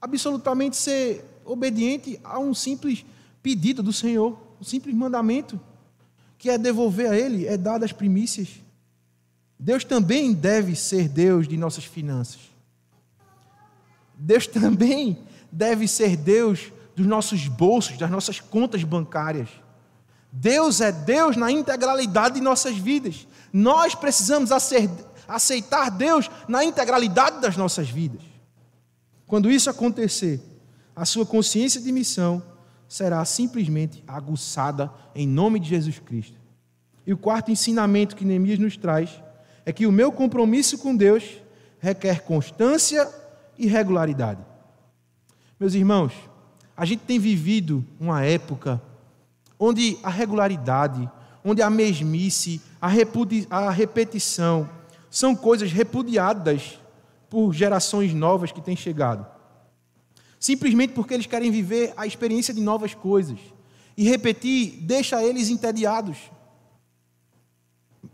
[0.00, 3.04] absolutamente ser obediente a um simples
[3.42, 5.60] pedido do Senhor, um simples mandamento,
[6.38, 8.48] que é devolver a Ele, é dar as primícias.
[9.58, 12.40] Deus também deve ser Deus de nossas finanças.
[14.14, 15.18] Deus também
[15.50, 19.48] deve ser Deus dos nossos bolsos, das nossas contas bancárias.
[20.30, 23.26] Deus é Deus na integralidade de nossas vidas.
[23.52, 28.22] Nós precisamos aceitar Deus na integralidade das nossas vidas.
[29.26, 30.40] Quando isso acontecer,
[30.94, 32.42] a sua consciência de missão
[32.88, 36.36] será simplesmente aguçada em nome de Jesus Cristo.
[37.06, 39.10] E o quarto ensinamento que Neemias nos traz
[39.68, 41.42] é que o meu compromisso com Deus
[41.78, 43.06] requer constância
[43.58, 44.40] e regularidade.
[45.60, 46.14] Meus irmãos,
[46.74, 48.80] a gente tem vivido uma época
[49.60, 51.06] onde a regularidade,
[51.44, 52.88] onde a mesmice, a,
[53.50, 54.66] a repetição
[55.10, 56.80] são coisas repudiadas
[57.28, 59.26] por gerações novas que têm chegado.
[60.40, 63.38] Simplesmente porque eles querem viver a experiência de novas coisas.
[63.98, 66.16] E repetir deixa eles entediados.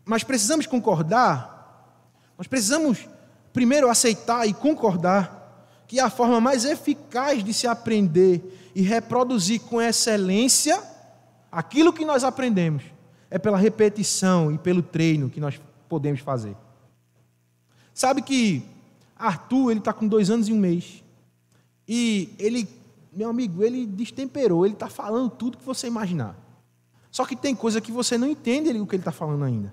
[0.04, 1.98] Mas precisamos concordar,
[2.36, 3.08] nós precisamos
[3.52, 5.44] primeiro aceitar e concordar
[5.86, 10.82] que a forma mais eficaz de se aprender e reproduzir com excelência
[11.50, 12.82] aquilo que nós aprendemos
[13.30, 16.56] é pela repetição e pelo treino que nós podemos fazer.
[17.92, 18.62] Sabe que
[19.16, 21.02] Arthur ele está com dois anos e um mês
[21.86, 22.68] e ele,
[23.12, 26.36] meu amigo, ele destemperou, ele está falando tudo que você imaginar.
[27.10, 29.72] Só que tem coisa que você não entende o que ele está falando ainda.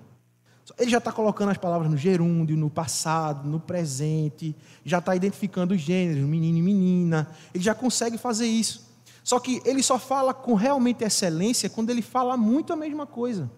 [0.78, 5.74] Ele já está colocando as palavras no gerúndio, no passado, no presente, já está identificando
[5.74, 7.28] os gêneros, menino e menina.
[7.52, 8.90] Ele já consegue fazer isso.
[9.24, 13.50] Só que ele só fala com realmente excelência quando ele fala muito a mesma coisa.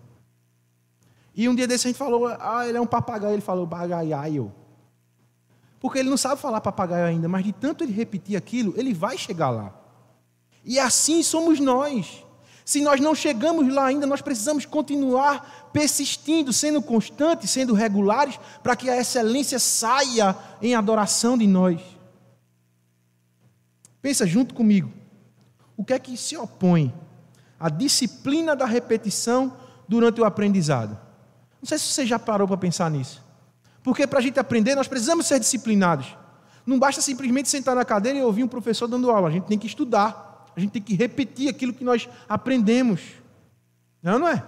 [1.35, 3.35] E um dia desse a gente falou, ah, ele é um papagaio.
[3.35, 4.53] Ele falou, papagaio.
[5.81, 9.19] Porque ele não sabe falar papagaio ainda, mas de tanto ele repetir aquilo, ele vai
[9.19, 9.75] chegar lá.
[10.65, 12.24] E assim somos nós.
[12.65, 18.75] Se nós não chegamos lá ainda, nós precisamos continuar persistindo, sendo constantes, sendo regulares, para
[18.75, 21.81] que a excelência saia em adoração de nós.
[24.01, 24.91] Pensa junto comigo.
[25.77, 26.95] O que é que se opõe
[27.61, 29.57] à disciplina da repetição
[29.87, 30.99] durante o aprendizado?
[31.61, 33.23] Não sei se você já parou para pensar nisso.
[33.83, 36.17] Porque para a gente aprender, nós precisamos ser disciplinados.
[36.65, 39.29] Não basta simplesmente sentar na cadeira e ouvir um professor dando aula.
[39.29, 40.24] A gente tem que estudar.
[40.57, 43.01] A gente tem que repetir aquilo que nós aprendemos.
[44.03, 44.43] Não, não é?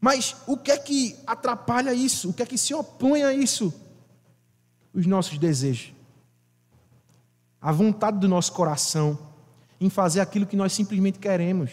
[0.00, 2.30] Mas o que é que atrapalha isso?
[2.30, 3.72] O que é que se opõe a isso?
[4.92, 5.92] Os nossos desejos.
[7.60, 9.18] A vontade do nosso coração
[9.80, 11.70] em fazer aquilo que nós simplesmente queremos,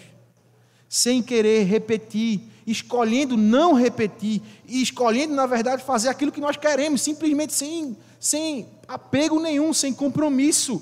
[0.87, 7.01] sem querer repetir, escolhendo não repetir e escolhendo, na verdade, fazer aquilo que nós queremos,
[7.01, 10.81] simplesmente sem, sem apego nenhum, sem compromisso.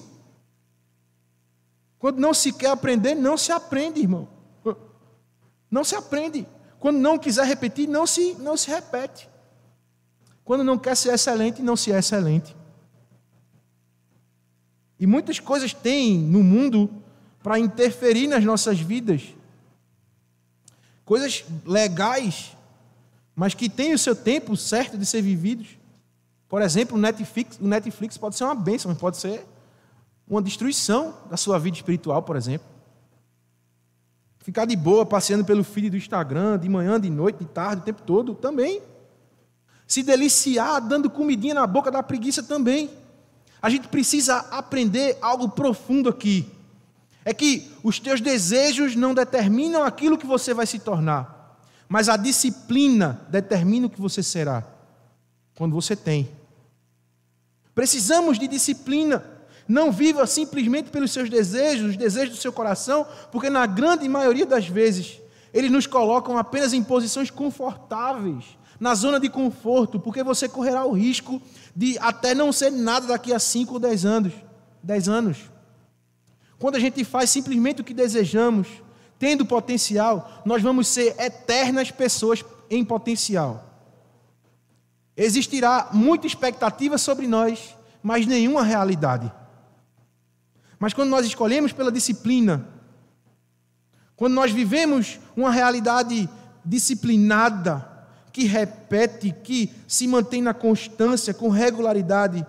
[2.00, 4.28] Quando não se quer aprender, não se aprende, irmão.
[5.70, 6.48] Não se aprende.
[6.80, 9.30] Quando não quiser repetir, não se, não se repete.
[10.46, 12.56] Quando não quer ser excelente, não se é excelente.
[14.98, 16.90] E muitas coisas tem no mundo
[17.44, 19.24] para interferir nas nossas vidas.
[21.06, 22.56] Coisas legais,
[23.36, 25.78] mas que têm o seu tempo certo de ser vividos.
[26.48, 29.46] Por exemplo, o Netflix, o Netflix pode ser uma bênção, mas pode ser
[30.30, 32.68] uma destruição da sua vida espiritual, por exemplo.
[34.40, 37.86] Ficar de boa passeando pelo feed do Instagram, de manhã, de noite, de tarde, o
[37.86, 38.82] tempo todo, também.
[39.88, 42.90] Se deliciar dando comidinha na boca da preguiça também.
[43.62, 46.48] A gente precisa aprender algo profundo aqui.
[47.26, 52.16] É que os teus desejos não determinam aquilo que você vai se tornar, mas a
[52.16, 54.64] disciplina determina o que você será
[55.56, 56.30] quando você tem.
[57.76, 59.24] Precisamos de disciplina.
[59.70, 64.44] Não viva simplesmente pelos seus desejos, os desejos do seu coração, porque na grande maioria
[64.44, 65.22] das vezes
[65.54, 70.94] eles nos colocam apenas em posições confortáveis, na zona de conforto, porque você correrá o
[70.94, 71.40] risco
[71.76, 74.34] de até não ser nada daqui a 5 ou 10 anos.
[74.82, 75.38] 10 anos.
[76.58, 78.68] Quando a gente faz simplesmente o que desejamos,
[79.20, 83.66] tendo potencial, nós vamos ser eternas pessoas em potencial.
[85.16, 89.32] Existirá muita expectativa sobre nós, mas nenhuma realidade.
[90.80, 92.66] Mas quando nós escolhemos pela disciplina,
[94.16, 96.30] quando nós vivemos uma realidade
[96.64, 97.88] disciplinada,
[98.32, 102.46] que repete, que se mantém na constância, com regularidade,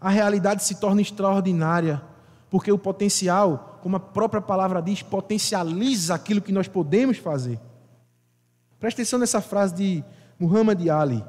[0.00, 2.02] a realidade se torna extraordinária,
[2.50, 7.60] porque o potencial, como a própria palavra diz, potencializa aquilo que nós podemos fazer.
[8.80, 10.04] Preste atenção nessa frase de
[10.38, 11.24] Muhammad Ali.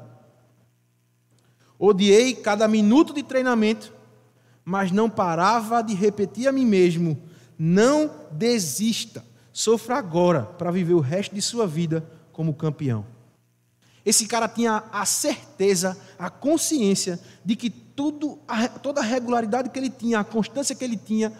[1.78, 3.92] Odiei cada minuto de treinamento
[4.64, 7.20] mas não parava de repetir a mim mesmo:
[7.58, 13.04] não desista, sofra agora para viver o resto de sua vida como campeão.
[14.04, 17.70] Esse cara tinha a certeza, a consciência de que
[18.00, 18.38] tudo,
[18.82, 21.30] toda a regularidade que ele tinha, a constância que ele tinha,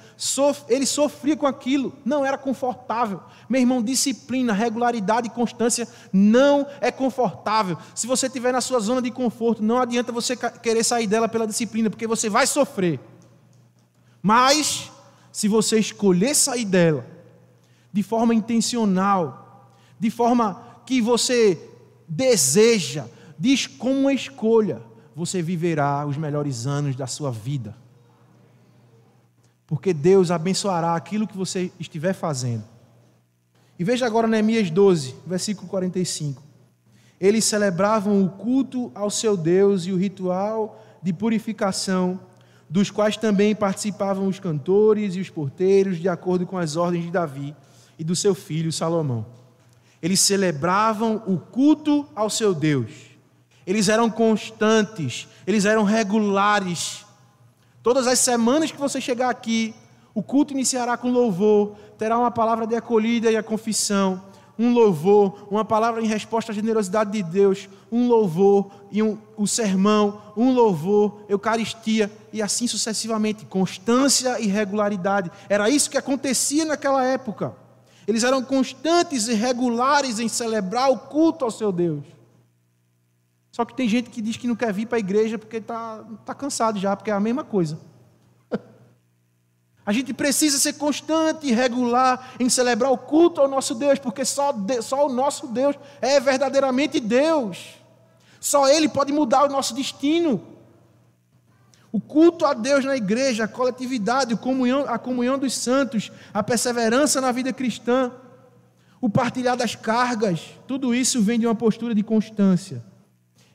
[0.69, 3.23] ele sofria com aquilo, não era confortável.
[3.49, 7.79] Meu irmão, disciplina, regularidade e constância não é confortável.
[7.95, 11.47] Se você estiver na sua zona de conforto, não adianta você querer sair dela pela
[11.47, 13.01] disciplina, porque você vai sofrer.
[14.21, 14.93] Mas,
[15.33, 17.07] se você escolher sair dela
[17.91, 21.59] de forma intencional, de forma que você
[22.07, 23.07] deseja,
[23.39, 24.90] diz como uma escolha,
[25.21, 27.77] você viverá os melhores anos da sua vida.
[29.67, 32.65] Porque Deus abençoará aquilo que você estiver fazendo.
[33.79, 36.43] E veja agora Neemias 12, versículo 45.
[37.21, 42.19] Eles celebravam o culto ao seu Deus e o ritual de purificação
[42.69, 47.11] dos quais também participavam os cantores e os porteiros, de acordo com as ordens de
[47.11, 47.55] Davi
[47.99, 49.27] e do seu filho Salomão.
[50.01, 53.10] Eles celebravam o culto ao seu Deus.
[53.67, 57.05] Eles eram constantes, eles eram regulares.
[57.83, 59.75] Todas as semanas que você chegar aqui,
[60.15, 64.23] o culto iniciará com louvor, terá uma palavra de acolhida e a confissão
[64.61, 69.47] um louvor, uma palavra em resposta à generosidade de Deus, um louvor e um, o
[69.47, 75.31] sermão, um louvor, Eucaristia e assim sucessivamente, constância e regularidade.
[75.49, 77.55] Era isso que acontecia naquela época.
[78.07, 82.05] Eles eram constantes e regulares em celebrar o culto ao seu Deus.
[83.53, 86.05] Só que tem gente que diz que não quer vir para a igreja porque está
[86.25, 87.79] tá cansado já, porque é a mesma coisa.
[89.85, 94.25] A gente precisa ser constante e regular em celebrar o culto ao nosso Deus, porque
[94.25, 97.75] só, Deus, só o nosso Deus é verdadeiramente Deus.
[98.39, 100.41] Só Ele pode mudar o nosso destino.
[101.93, 106.41] O culto a Deus na igreja, a coletividade, a comunhão, a comunhão dos santos, a
[106.41, 108.13] perseverança na vida cristã,
[109.01, 112.90] o partilhar das cargas, tudo isso vem de uma postura de constância.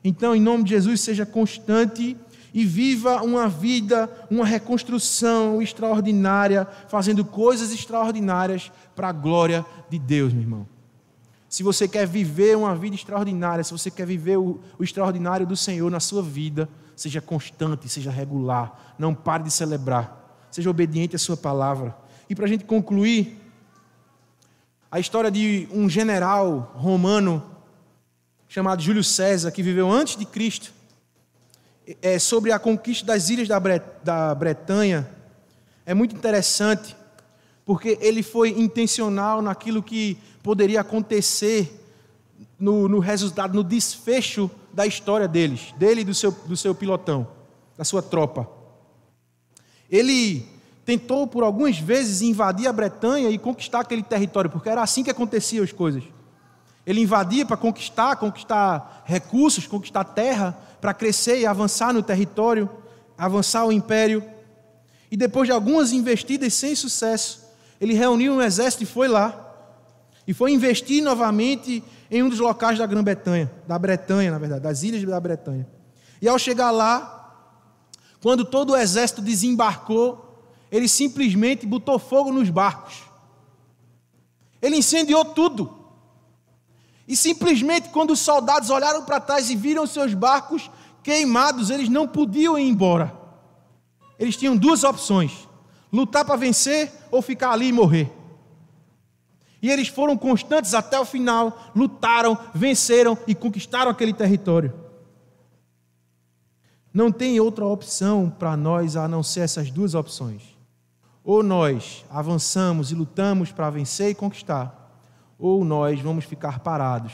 [0.08, 2.16] Então, em nome de Jesus, seja constante
[2.54, 10.32] e viva uma vida, uma reconstrução extraordinária, fazendo coisas extraordinárias para a glória de Deus,
[10.32, 10.68] meu irmão.
[11.48, 15.56] Se você quer viver uma vida extraordinária, se você quer viver o, o extraordinário do
[15.56, 21.18] Senhor na sua vida, seja constante, seja regular, não pare de celebrar, seja obediente à
[21.18, 21.96] Sua palavra.
[22.30, 23.40] E para a gente concluir,
[24.88, 27.55] a história de um general romano
[28.56, 30.72] chamado Júlio César, que viveu antes de Cristo,
[32.00, 35.06] é, sobre a conquista das ilhas da, Bre da Bretanha,
[35.84, 36.96] é muito interessante,
[37.66, 41.84] porque ele foi intencional naquilo que poderia acontecer
[42.58, 47.28] no, no resultado, no desfecho da história deles, dele e do seu, do seu pilotão,
[47.76, 48.48] da sua tropa.
[49.90, 50.48] Ele
[50.82, 55.10] tentou por algumas vezes invadir a Bretanha e conquistar aquele território, porque era assim que
[55.10, 56.15] aconteciam as coisas.
[56.86, 62.70] Ele invadia para conquistar, conquistar recursos, conquistar terra, para crescer e avançar no território,
[63.18, 64.22] avançar o império.
[65.10, 67.44] E depois de algumas investidas sem sucesso,
[67.80, 69.42] ele reuniu um exército e foi lá.
[70.26, 74.82] E foi investir novamente em um dos locais da Grã-Bretanha, da Bretanha, na verdade, das
[74.82, 75.66] ilhas da Bretanha.
[76.22, 77.16] E ao chegar lá,
[78.22, 83.02] quando todo o exército desembarcou, ele simplesmente botou fogo nos barcos.
[84.60, 85.75] Ele incendiou tudo.
[87.06, 90.70] E simplesmente quando os soldados olharam para trás e viram seus barcos
[91.02, 93.14] queimados, eles não podiam ir embora.
[94.18, 95.48] Eles tinham duas opções:
[95.92, 98.12] lutar para vencer ou ficar ali e morrer.
[99.62, 104.72] E eles foram constantes até o final, lutaram, venceram e conquistaram aquele território.
[106.92, 110.56] Não tem outra opção para nós a não ser essas duas opções.
[111.22, 114.85] Ou nós avançamos e lutamos para vencer e conquistar,
[115.38, 117.12] ou nós vamos ficar parados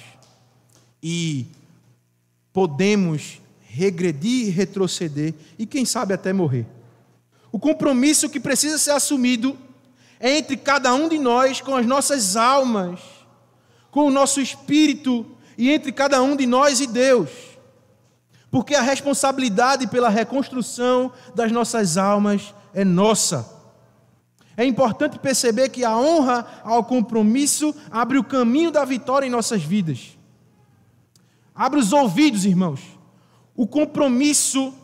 [1.03, 1.47] e
[2.53, 6.66] podemos regredir retroceder e, quem sabe, até morrer.
[7.51, 9.57] O compromisso que precisa ser assumido
[10.20, 13.01] é entre cada um de nós com as nossas almas,
[13.91, 15.27] com o nosso espírito
[15.59, 17.31] e entre cada um de nós e Deus.
[18.51, 23.62] Porque a responsabilidade pela reconstrução das nossas almas é nossa.
[24.57, 29.62] É importante perceber que a honra ao compromisso abre o caminho da vitória em nossas
[29.62, 30.18] vidas.
[31.55, 32.80] Abre os ouvidos, irmãos.
[33.55, 34.74] O compromisso,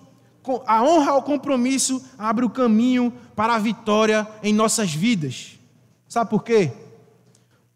[0.66, 5.58] a honra ao compromisso abre o caminho para a vitória em nossas vidas.
[6.08, 6.72] Sabe por quê?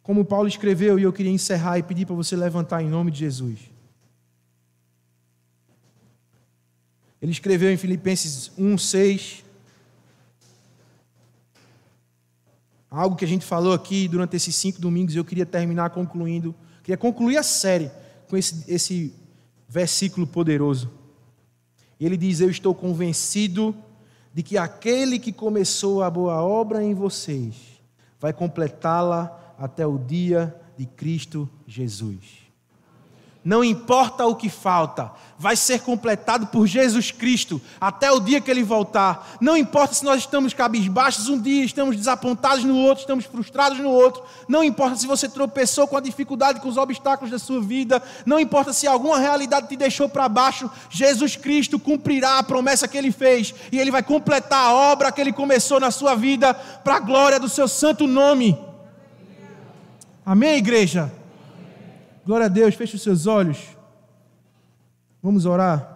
[0.03, 3.21] Como Paulo escreveu, e eu queria encerrar e pedir para você levantar em nome de
[3.21, 3.59] Jesus.
[7.21, 9.45] Ele escreveu em Filipenses 1, 6.
[12.95, 16.99] Algo que a gente falou aqui durante esses cinco domingos, eu queria terminar concluindo, queria
[16.99, 17.91] concluir a série
[18.29, 19.15] com esse, esse
[19.67, 20.91] versículo poderoso.
[21.99, 23.75] Ele diz: Eu estou convencido
[24.35, 27.55] de que aquele que começou a boa obra em vocês
[28.21, 32.42] vai completá-la até o dia de Cristo Jesus.
[33.45, 38.49] Não importa o que falta, vai ser completado por Jesus Cristo até o dia que
[38.49, 39.37] Ele voltar.
[39.41, 43.91] Não importa se nós estamos cabisbaixos um dia, estamos desapontados no outro, estamos frustrados no
[43.91, 44.23] outro.
[44.47, 48.01] Não importa se você tropeçou com a dificuldade, com os obstáculos da sua vida.
[48.25, 50.71] Não importa se alguma realidade te deixou para baixo.
[50.89, 55.21] Jesus Cristo cumprirá a promessa que Ele fez e Ele vai completar a obra que
[55.21, 58.57] Ele começou na sua vida para a glória do Seu santo nome.
[60.25, 61.13] Amém, igreja?
[62.25, 63.59] Glória a Deus, feche os seus olhos.
[65.23, 65.93] Vamos orar.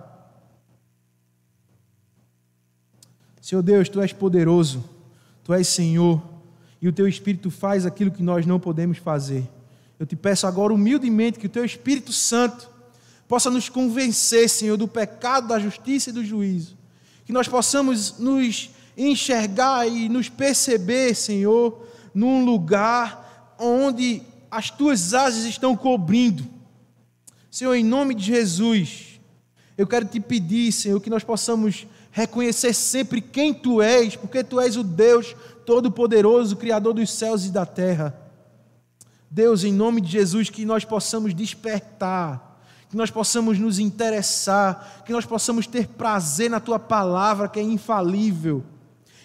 [3.40, 4.84] Senhor Deus, tu és poderoso,
[5.44, 6.20] tu és Senhor,
[6.82, 9.48] e o teu Espírito faz aquilo que nós não podemos fazer.
[10.00, 12.68] Eu te peço agora humildemente que o teu Espírito Santo
[13.28, 16.76] possa nos convencer, Senhor, do pecado, da justiça e do juízo.
[17.24, 24.22] Que nós possamos nos enxergar e nos perceber, Senhor, num lugar onde
[24.56, 26.42] as tuas asas estão cobrindo.
[27.50, 29.20] Senhor, em nome de Jesus,
[29.76, 34.58] eu quero te pedir, Senhor, que nós possamos reconhecer sempre quem tu és, porque tu
[34.58, 35.36] és o Deus
[35.66, 38.18] Todo-Poderoso, Criador dos céus e da terra.
[39.30, 45.12] Deus, em nome de Jesus, que nós possamos despertar, que nós possamos nos interessar, que
[45.12, 48.64] nós possamos ter prazer na tua palavra, que é infalível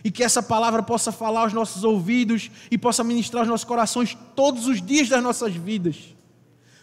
[0.03, 4.17] e que essa palavra possa falar aos nossos ouvidos e possa ministrar aos nossos corações
[4.35, 6.15] todos os dias das nossas vidas.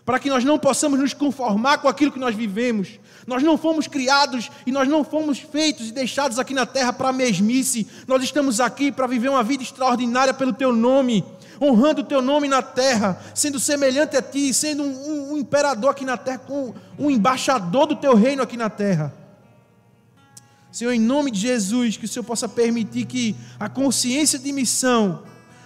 [0.04, 2.98] Para que nós não possamos nos conformar com aquilo que nós vivemos.
[3.26, 7.12] Nós não fomos criados e nós não fomos feitos e deixados aqui na terra para
[7.12, 7.86] mesmice.
[8.06, 11.22] Nós estamos aqui para viver uma vida extraordinária pelo Teu nome,
[11.60, 16.06] honrando o Teu nome na terra, sendo semelhante a Ti, sendo um, um imperador aqui
[16.06, 16.40] na terra,
[16.98, 19.12] um embaixador do Teu reino aqui na terra.
[20.70, 25.22] Senhor, em nome de Jesus, que o Senhor possa permitir que a consciência de missão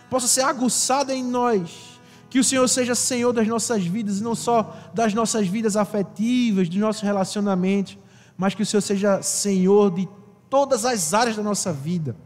[0.08, 2.00] possa ser aguçada em nós.
[2.30, 6.68] Que o Senhor seja Senhor das nossas vidas, e não só das nossas vidas afetivas,
[6.68, 7.98] dos nossos relacionamentos,
[8.36, 10.08] mas que o Senhor seja Senhor de
[10.48, 12.16] todas as áreas da nossa vida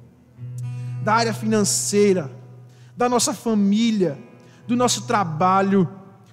[1.07, 2.29] da área financeira,
[2.97, 4.19] da nossa família,
[4.67, 5.89] do nosso trabalho.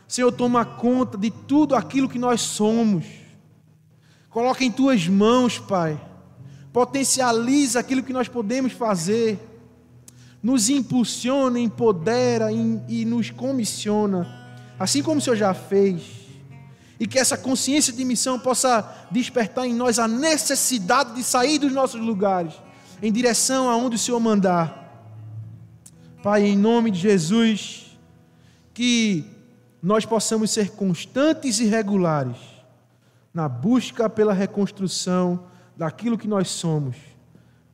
[0.08, 3.06] Senhor, toma conta de tudo aquilo que nós somos.
[4.32, 6.02] Coloca em tuas mãos, Pai.
[6.74, 9.40] Potencializa aquilo que nós podemos fazer.
[10.42, 14.28] Nos impulsiona, empodera e nos comissiona,
[14.78, 16.24] assim como o Senhor já fez
[17.00, 21.74] e que essa consciência de missão possa despertar em nós a necessidade de sair dos
[21.74, 22.54] nossos lugares
[23.02, 24.82] em direção aonde o Senhor mandar.
[26.24, 27.98] Pai, em nome de Jesus,
[28.74, 29.26] que
[29.82, 32.38] nós possamos ser constantes e regulares
[33.34, 35.44] na busca pela reconstrução
[35.76, 36.96] daquilo que nós somos,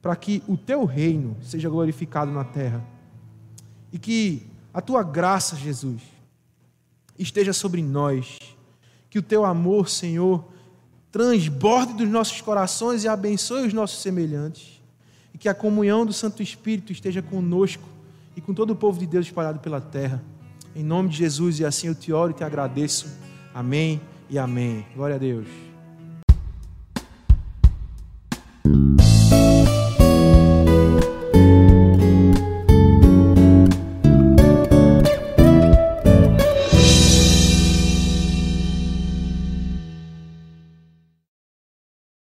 [0.01, 2.85] para que o teu reino seja glorificado na terra.
[3.91, 6.01] E que a tua graça, Jesus,
[7.17, 8.37] esteja sobre nós
[9.09, 10.45] que o teu amor, Senhor,
[11.11, 14.79] transborde dos nossos corações e abençoe os nossos semelhantes.
[15.33, 17.87] E que a comunhão do Santo Espírito esteja conosco
[18.35, 20.23] e com todo o povo de Deus espalhado pela terra.
[20.75, 23.07] Em nome de Jesus, e assim eu te oro e te agradeço.
[23.53, 24.85] Amém e amém.
[24.95, 25.68] Glória a Deus.
[28.69, 29.08] Mm-hmm.